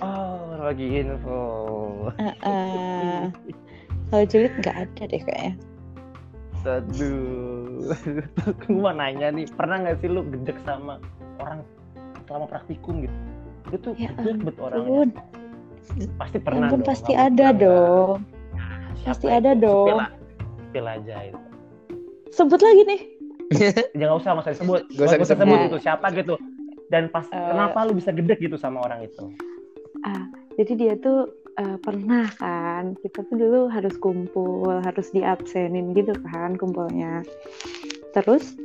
[0.00, 1.40] oh lagi info
[2.16, 3.28] Heeh.
[4.06, 5.52] Kalau julid nggak ada deh kayaknya.
[6.66, 7.94] Aduh,
[8.66, 10.98] gue mau nanya nih, pernah nggak sih lu gedek sama
[11.38, 11.62] orang
[12.26, 13.16] selama praktikum gitu?
[13.66, 15.06] Lu tuh Ya gedek bet orangnya.
[16.18, 16.88] Pasti pernah ampun dong.
[16.88, 18.18] pasti ada dong.
[18.50, 19.06] nggak.
[19.06, 19.62] Pasti ada itu?
[19.62, 19.98] dong.
[20.58, 21.38] Sepil, aja itu.
[22.34, 23.00] Sebut lagi nih.
[24.02, 24.82] Jangan usah masa disebut.
[24.90, 25.58] Gak usah disebut.
[25.62, 25.78] gitu.
[25.78, 26.34] Siapa gitu.
[26.86, 27.38] Dan pas Eh.
[27.38, 29.30] kenapa lu bisa gedek gitu sama orang itu?
[30.56, 36.54] Jadi dia tuh eh, pernah kan kita tuh dulu harus kumpul harus diabsenin gitu kan
[36.54, 37.24] kumpulnya.
[38.12, 38.56] Terus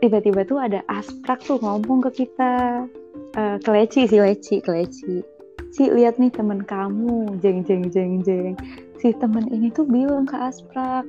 [0.00, 2.84] tiba-tiba tuh ada asprak tuh ngomong ke kita.
[3.36, 5.16] Eh, ke Leci si Leci ke Leci.
[5.70, 8.58] Si lihat nih temen kamu jeng jeng jeng jeng.
[8.98, 11.06] Si temen ini tuh bilang ke asprak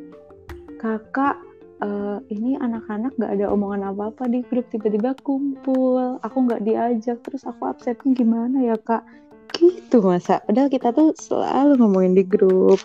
[0.78, 1.38] kakak
[1.82, 6.22] eh, ini anak-anak gak ada omongan apa-apa di grup tiba-tiba kumpul.
[6.22, 9.02] Aku nggak diajak terus aku absennya gimana ya kak
[9.56, 10.40] gitu masa.
[10.44, 12.80] Padahal kita tuh selalu ngomongin di grup.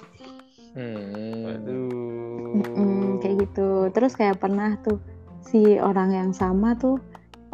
[0.76, 1.46] Hmm.
[1.46, 2.60] Waduh.
[2.60, 3.88] Mm-mm, kayak gitu.
[3.92, 5.00] Terus kayak pernah tuh
[5.46, 7.00] si orang yang sama tuh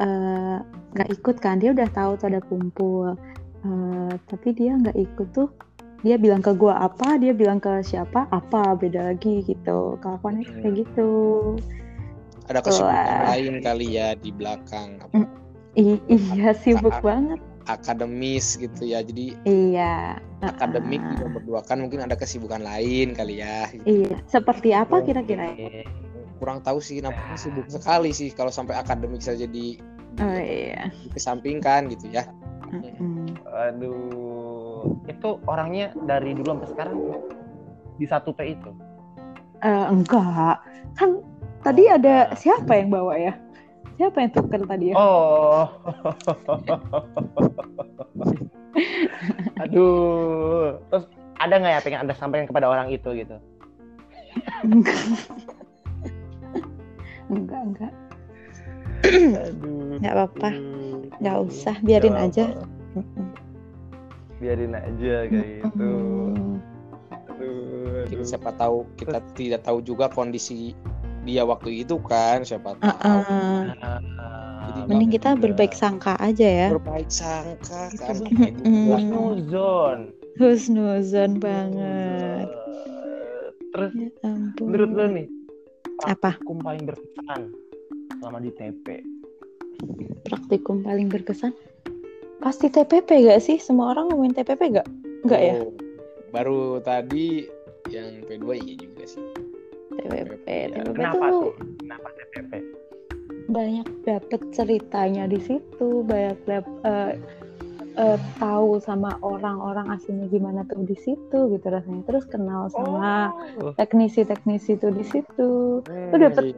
[0.01, 0.59] eh,
[0.96, 1.62] nggak ikut kan.
[1.62, 3.14] Dia udah tahu tuh ada kumpul.
[3.62, 5.48] Eh, tapi dia nggak ikut tuh
[6.03, 9.94] dia bilang ke gua apa dia bilang ke siapa apa beda lagi gitu.
[10.03, 10.61] Kelakuannya Hmm.
[10.66, 11.11] kayak gitu.
[12.51, 15.29] Ada kesibukan lain kali ya di belakang apa, Mm.
[15.79, 19.03] I- iya sibuk banget akademis gitu ya.
[19.03, 23.70] Jadi iya akademik Ah, juga berdua kan mungkin ada kesibukan lain kali ya.
[23.87, 25.55] iya seperti apa Oh, kira-kira.
[26.42, 29.79] Kurang tahu sih nampaknya sibuk sekali sih kalau sampai akademik saja di,
[30.18, 32.27] oh iya dikesampingkan gitu ya.
[33.46, 36.96] Aduh, itu orangnya dari dulu sampai sekarang
[38.01, 38.70] di satu P itu.
[39.62, 40.59] Eh, enggak
[40.98, 41.22] kan
[41.62, 43.33] tadi ada siapa yang bawa ya
[43.96, 45.68] siapa yang tuker tadi ya Oh.
[49.62, 50.81] Aduh.
[50.88, 51.05] Terus
[51.38, 53.37] ada nggak ya pengen anda sampaikan kepada orang itu gitu?
[54.64, 54.96] enggak
[57.33, 57.92] enggak enggak
[59.02, 59.98] Aduh.
[59.98, 60.48] Nggak apa-apa.
[61.18, 62.44] Nggak usah, biarin Nggak aja.
[64.38, 65.92] Biarin aja kayak gitu.
[67.12, 68.22] Aduh.
[68.22, 70.78] siapa tahu kita tidak tahu juga kondisi
[71.23, 72.91] dia waktu itu kan siapa tahu.
[74.63, 75.43] Jadi mending kita juga.
[75.43, 78.15] berbaik sangka aja ya Berbaik sangka kan.
[78.21, 78.51] bener.
[78.59, 78.87] Mm-mm.
[78.89, 79.99] Husnuzon.
[80.35, 82.47] husnuzon banget
[83.69, 85.27] Terus ya ampun menurut lo nih
[86.03, 87.41] apa praktikum paling berkesan
[88.17, 88.87] selama di TP?
[90.23, 91.53] praktikum paling berkesan
[92.39, 94.89] pasti TPP gak sih semua orang ngomongin TPP gak
[95.23, 95.71] Enggak ya Oh,
[96.29, 97.45] Baru tadi
[97.87, 98.91] yang P2 iya juga.
[99.94, 101.44] TPP Ya, TPP Kenapa tuh tuh?
[101.78, 102.52] Kenapa TPP?
[103.44, 107.20] banyak dapet ceritanya di situ banyak dap- eh,
[107.94, 113.28] eh, tahu sama orang-orang aslinya gimana tuh di situ gitu rasanya terus kenal sama
[113.59, 113.74] Oh.
[113.74, 115.50] teknisi-teknisi tuh di situ
[115.83, 116.09] Hmm.
[116.09, 116.57] Lu dapet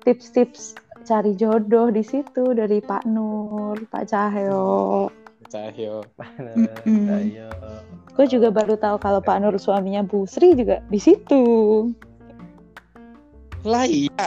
[0.00, 5.06] tips-tips cari jodoh di situ dari Pak Nur, Pak Cahyo.
[5.46, 6.02] Cahyo.
[6.84, 7.48] Ayo.
[8.12, 11.40] Gue juga baru tahu kalau Pak Nur suaminya Bu Sri juga di situ.
[13.68, 14.24] Lah iya.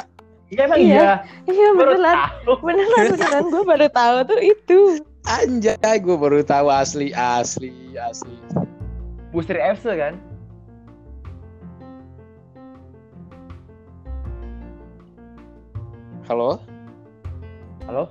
[0.52, 0.94] Iya emang Iya.
[0.94, 1.12] iya.
[1.48, 2.18] Iya beneran,
[2.62, 4.80] beneran beneran gue baru tahu tuh itu.
[5.24, 8.36] Anjay, gue baru tahu asli asli asli.
[9.32, 10.14] Busri FC kan?
[16.26, 16.62] Halo?
[17.86, 18.04] Halo?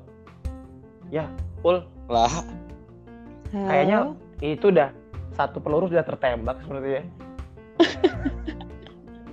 [1.09, 1.27] Ya,
[1.63, 1.83] Ul.
[2.11, 2.31] Lah,
[3.51, 4.91] Kayaknya itu udah
[5.35, 7.03] satu peluru sudah tertembak sepertinya.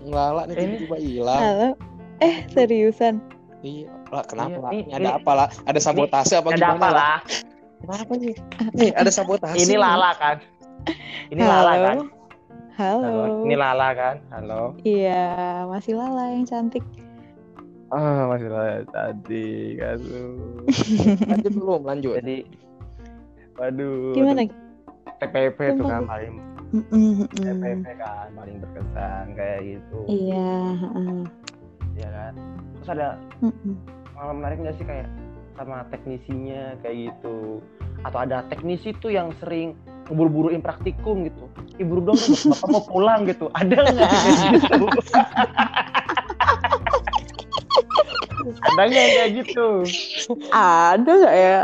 [0.08, 0.62] ngelala nih Eh.
[0.64, 1.42] tiba-tiba hilang.
[1.42, 1.70] Halo.
[2.18, 3.22] Eh seriusan?
[3.60, 4.72] Iya, lah kenapa Iya, lah?
[4.72, 5.48] ini- Ini ada ini- apa lah?
[5.66, 7.18] Ada sabotase apa Ada gimana apa lah?
[7.78, 8.36] Kenapa nih?
[8.74, 9.58] Nih, ada sabotase.
[9.60, 10.38] Ini Lala kan?
[11.28, 11.98] Ini Lala kan?
[12.74, 13.02] Halo.
[13.02, 13.24] Halo.
[13.44, 14.16] Ini Lala kan?
[14.30, 14.62] Halo.
[14.82, 15.26] Iya
[15.66, 16.86] masih Lala yang cantik.
[17.90, 20.26] Ah, masih Lala tadi kan lu.
[21.26, 21.82] Lanjut belum?
[21.84, 22.16] Lanjut.
[22.18, 22.38] Jadi
[23.56, 24.14] waduh.
[24.14, 24.42] Gimana?
[25.18, 25.90] TPP itu Sumpah.
[25.92, 26.34] kan paling
[26.70, 27.26] mm-mm.
[27.32, 29.98] TPP kan paling berkesan kayak gitu.
[30.08, 30.52] Iya.
[30.78, 31.20] heeh.
[31.98, 32.34] Ya kan?
[32.78, 33.08] Terus ada
[34.14, 35.10] pengalaman menarik nggak sih kayak
[35.58, 37.60] sama teknisinya kayak gitu
[38.06, 39.74] atau ada teknisi tuh yang sering
[40.06, 41.50] ngeburu-buruin praktikum gitu
[41.82, 44.12] Ih buru dong bapak mau pulang gitu ada nggak
[44.54, 44.86] gitu
[48.62, 49.68] ada nggak yang kayak gitu
[50.52, 51.62] Ada nggak ya?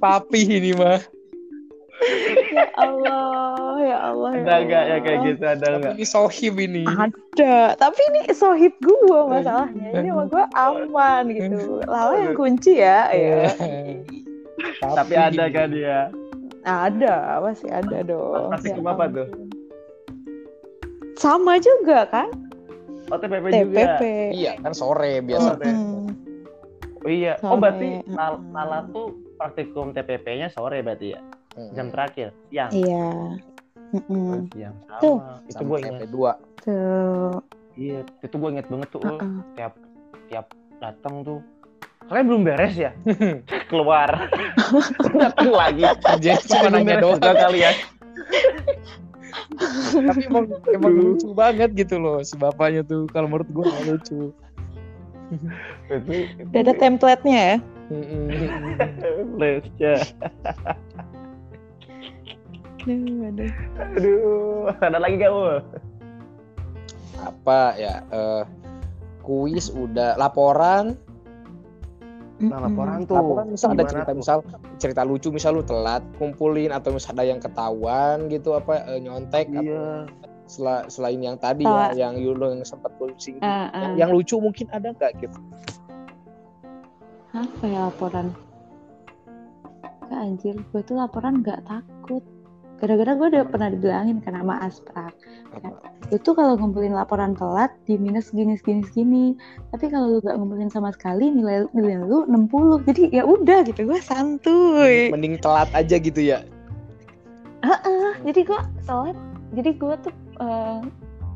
[0.00, 1.00] Papi ini mah.
[2.54, 4.30] Ya Allah, ya Allah.
[4.34, 6.82] ya ada nggak ya kayak gitu ada Tapi nggak ini sohib ini.
[6.86, 9.88] Ada, tapi ini sohib gue masalahnya.
[10.00, 11.60] Ini sama gue aman gitu.
[11.88, 13.50] Lala yang kunci ya, ya.
[14.80, 16.08] tapi ada kan dia
[16.64, 18.48] Ada, masih ada dong.
[18.56, 19.28] Praktikum Ya apa tuh?
[21.20, 22.28] Sama juga kan?
[23.12, 24.00] oh TPP, TPP.
[24.00, 25.60] juga Iya, kan sore biasa.
[25.60, 26.08] Mm-mm.
[27.04, 28.52] oh iya oh Sore, berarti Lala, mm-mm.
[28.56, 31.20] Lala tuh praktikum TPP-nya sore berarti ya
[31.74, 33.06] jam terakhir siang Iya.
[33.94, 34.50] Mm-mm.
[34.50, 35.18] siang Tuh.
[35.22, 36.18] sama itu Sama gue ingat TP2.
[36.64, 37.34] Tuh.
[37.74, 39.02] Iya, itu gue inget banget tuh.
[39.02, 39.32] Uh-uh.
[39.54, 39.74] tiap
[40.30, 40.46] tiap
[40.78, 41.40] datang tuh.
[42.06, 42.90] Kalian belum beres ya?
[43.70, 44.28] Keluar.
[45.22, 45.82] datang lagi.
[46.20, 47.18] Jadi cuma nanya doang.
[47.18, 47.74] juga kalian.
[49.94, 53.06] Tapi emang emang lucu banget gitu loh si bapaknya tuh.
[53.10, 54.20] Kalau menurut gue nggak lucu.
[55.90, 56.16] Itu
[56.50, 57.56] Udah ada template-nya ya.
[57.92, 58.26] Mm-mm.
[59.40, 59.94] Lesnya.
[62.84, 63.50] Aduh, aduh.
[63.78, 65.56] Aduh, ada lagi gak Ul?
[67.16, 68.04] Apa ya?
[68.04, 68.42] eh,
[69.20, 70.92] kuis udah laporan
[72.34, 73.14] Nah, laporan tuh.
[73.14, 74.18] laporan misal ada cerita tuh?
[74.18, 74.38] misal
[74.76, 79.48] cerita lucu misal lu telat kumpulin atau misal ada yang ketahuan gitu apa eh, nyontek
[79.48, 79.88] atau Iya.
[80.44, 81.94] sela- selain yang tadi Tawa.
[81.94, 83.80] ya yang Yulo yang sempat pusing Ah, ah.
[83.80, 85.38] yang, yang lucu mungkin ada nggak gitu
[87.32, 88.34] apa ya laporan
[90.04, 91.93] Gak anjir gue tuh laporan gak takut
[92.82, 95.14] gara-gara gue udah pernah dibilangin kan sama Asprak
[95.62, 95.88] apa?
[96.10, 99.38] Lu tuh kalau ngumpulin laporan telat di minus segini segini.
[99.70, 103.86] Tapi kalau lu gak ngumpulin sama sekali nilai nilai lu 60 jadi ya udah gitu
[103.86, 105.08] gue santuy.
[105.14, 106.42] Mending telat aja gitu ya?
[107.64, 109.16] Heeh, jadi gue telat.
[109.54, 110.80] Jadi gue tuh eh,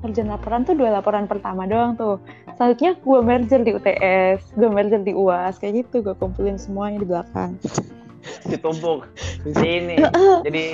[0.03, 2.19] ngerjain laporan tuh dua laporan pertama doang tuh.
[2.59, 6.03] Selanjutnya gue merger di UTS gue merger di UAS kayak gitu.
[6.03, 7.57] Gue kumpulin semuanya di belakang.
[8.51, 9.07] Ditumpuk.
[9.47, 9.97] Ini.
[10.45, 10.65] Jadi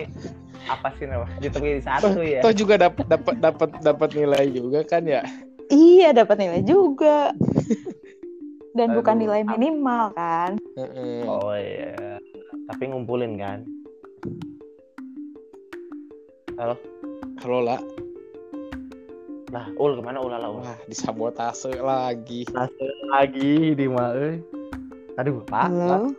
[0.66, 1.26] apa sih nama?
[1.38, 2.40] Ditumpuk di satu ya.
[2.40, 5.20] toh juga dapat dapat dapat dapat nilai juga kan ya
[5.68, 7.32] iya dapat nilai juga
[8.72, 9.22] dan bukan Aduh.
[9.22, 11.22] nilai minimal kan Heeh.
[11.24, 12.18] Oh iya.
[12.64, 13.62] Tapi ngumpulin kan.
[17.38, 17.80] halo lah
[19.50, 20.62] Lah, ul ke mana ul ala ul?
[20.62, 24.42] wah disabotase lagi Langsung lagi di Mae.
[25.14, 25.70] Aduh, Pak.
[25.70, 26.10] halo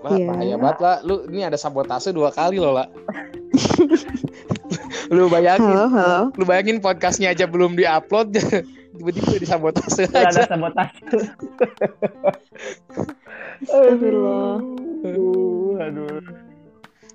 [0.00, 0.26] Wah, Iya.
[0.26, 0.96] bahaya banget lah.
[1.04, 2.88] Lu ini ada sabotase dua kali loh, lah.
[5.14, 8.34] lu bayangin, halo halo lu bayangin podcastnya aja belum diupload,
[8.96, 10.06] tiba-tiba disabotase.
[10.10, 10.42] Ada aja.
[10.50, 11.18] sabotase.
[13.64, 14.56] Astagfirullah.
[15.04, 16.20] Aduh, aduh.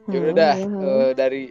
[0.06, 1.44] Ya udah dah, eh, dari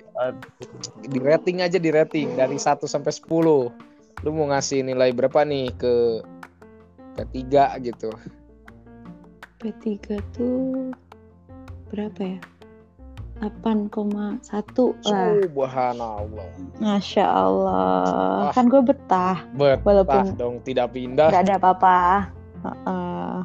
[1.11, 3.75] di rating aja di rating dari 1 sampai 10.
[4.23, 6.23] Lu mau ngasih nilai berapa nih ke
[7.19, 8.15] ketiga gitu?
[9.59, 9.91] P3
[10.31, 10.95] tuh
[11.91, 12.39] berapa ya
[13.35, 13.99] 8,1
[15.03, 16.49] lah Subhanallah.
[16.79, 18.53] Masya Allah Wah.
[18.53, 21.99] kan gue betah Betah Walaupun- dong tidak pindah nggak ada apa-apa
[22.63, 23.37] Heeh,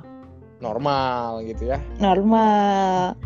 [0.60, 1.78] normal gitu ya.
[1.98, 3.18] normal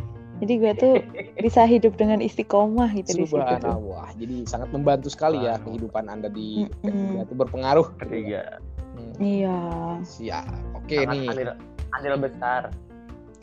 [0.42, 0.94] jadi gue tuh
[1.38, 3.38] bisa hidup dengan istiqomah gitu di situ.
[3.40, 4.12] Subhanallah.
[4.18, 6.84] Jadi sangat membantu sekali ya kehidupan Anda di Mm-mm.
[6.84, 7.88] ketiga itu berpengaruh.
[7.96, 8.60] Ketiga.
[8.92, 9.56] Hmm, iya
[10.04, 10.44] siap.
[10.76, 11.50] Oke Sangat nih, Andil,
[11.96, 12.62] andil besar.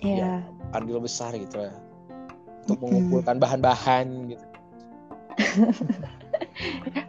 [0.02, 1.72] iya andil besar gitu ya.
[2.70, 4.44] Untuk mengumpulkan bahan-bahan gitu.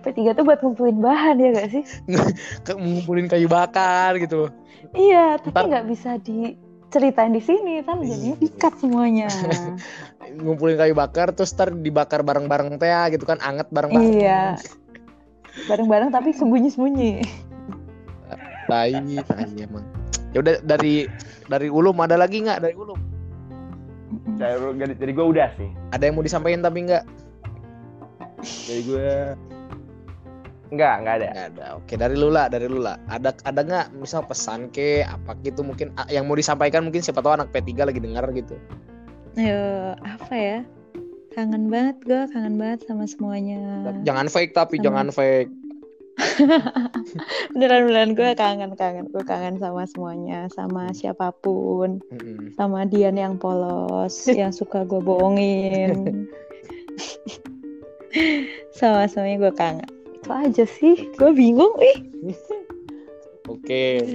[0.01, 1.83] P3 tuh buat ngumpulin bahan ya gak sih
[2.65, 4.49] Ke mengumpulin kayu bakar gitu.
[4.91, 8.41] iya tapi nggak bisa diceritain di sini kan jadinya Iya.
[8.41, 9.29] dikat semuanya
[10.41, 14.09] Ngumpulin kayu bakar terus ntar dibakar bareng-bareng teh gitu kan anget bareng-bareng.
[14.15, 14.55] iya
[15.67, 17.21] bareng-bareng tapi sembunyi-sembunyi
[18.63, 18.95] Tai,
[19.27, 19.83] tai emang.
[20.31, 21.03] Ya udah dari
[21.45, 22.95] dari Ulum ada lagi nggak dari Ulum?
[24.37, 25.69] Dari, dari, gue udah sih.
[25.91, 27.03] Ada yang mau disampaikan tapi nggak?
[28.41, 29.09] Dari gue
[30.71, 31.27] Enggak, enggak ada.
[31.35, 31.65] Nggak ada.
[31.75, 32.95] Oke dari Lula, dari Lula.
[33.11, 37.35] Ada ada nggak misal pesan ke apa gitu mungkin yang mau disampaikan mungkin siapa tahu
[37.35, 38.55] anak P3 lagi dengar gitu.
[39.35, 40.59] Ayo, apa ya?
[41.35, 43.59] Kangen banget gue, kangen banget sama semuanya.
[44.07, 45.51] Jangan fake tapi Sama- jangan fake.
[47.55, 52.53] Beneran beneran gue kangen kangen, gue kangen sama semuanya, sama siapa pun, Mm-mm.
[52.55, 56.27] sama Dian yang polos, yang suka gue bohongin.
[58.77, 59.89] sama semuanya gue kangen.
[60.21, 61.97] Itu aja sih, gue bingung ih.
[63.49, 64.05] Oke.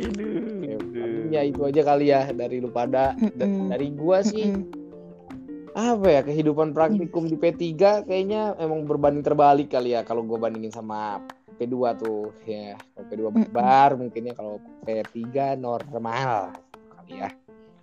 [0.64, 1.02] Oke.
[1.28, 3.12] Ya itu aja kali ya dari lu pada.
[3.36, 3.68] Da- Mm-mm.
[3.68, 5.76] dari gua sih Mm-mm.
[5.76, 10.72] apa ya kehidupan praktikum di P3 kayaknya emang berbanding terbalik kali ya kalau gue bandingin
[10.72, 11.20] sama
[11.56, 13.48] P2 tuh ya kalau P2 Mm-mm.
[13.50, 15.16] bar mungkin ya kalau P3
[15.56, 16.52] normal
[16.92, 17.30] kali ya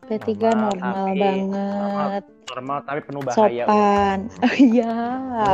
[0.03, 3.63] P3 Normal, normal tapi- banget, Normal tapi penuh bahaya.
[3.63, 4.19] sopan.
[4.43, 4.93] Oh iya.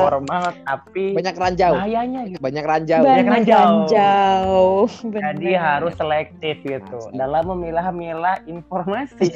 [0.01, 2.41] Normal tapi banyak ranjau bahayanya gitu.
[2.41, 3.61] banyak ranjau Banyak Banyak ranjau.
[3.61, 4.57] ranjau.
[5.15, 5.61] Jadi Bener.
[5.61, 7.13] harus selektif gitu Asli.
[7.13, 9.29] dalam memilah-milah informasi.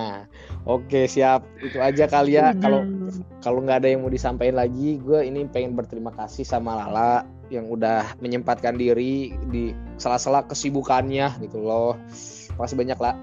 [0.66, 3.12] Oke siap itu aja kali ya kalau Hmm.
[3.38, 7.22] kalau nggak ada yang mau disampaikan lagi gue ini pengen berterima kasih sama Lala
[7.52, 11.94] yang udah menyempatkan diri di sela-sela kesibukannya gitu loh.
[12.58, 13.14] Makasih banyak lah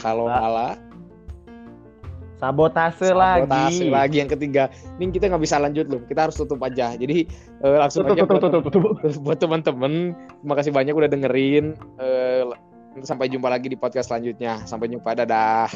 [0.00, 0.38] halo La.
[0.46, 0.68] Lala.
[2.40, 3.92] Sabotase, Sabotase lagi.
[3.92, 4.72] lagi yang ketiga.
[4.96, 6.96] Ini kita nggak bisa lanjut loh kita harus tutup aja.
[6.96, 7.28] Jadi
[7.60, 9.20] eh, langsung Tutup, aja tutup, buat, tutup, tutup.
[9.28, 11.76] buat teman-teman terima kasih banyak udah dengerin.
[12.00, 12.48] Eh,
[13.04, 14.64] sampai jumpa lagi di podcast selanjutnya.
[14.64, 15.12] Sampai jumpa.
[15.12, 15.68] Dadah.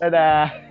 [0.00, 0.67] Dadah.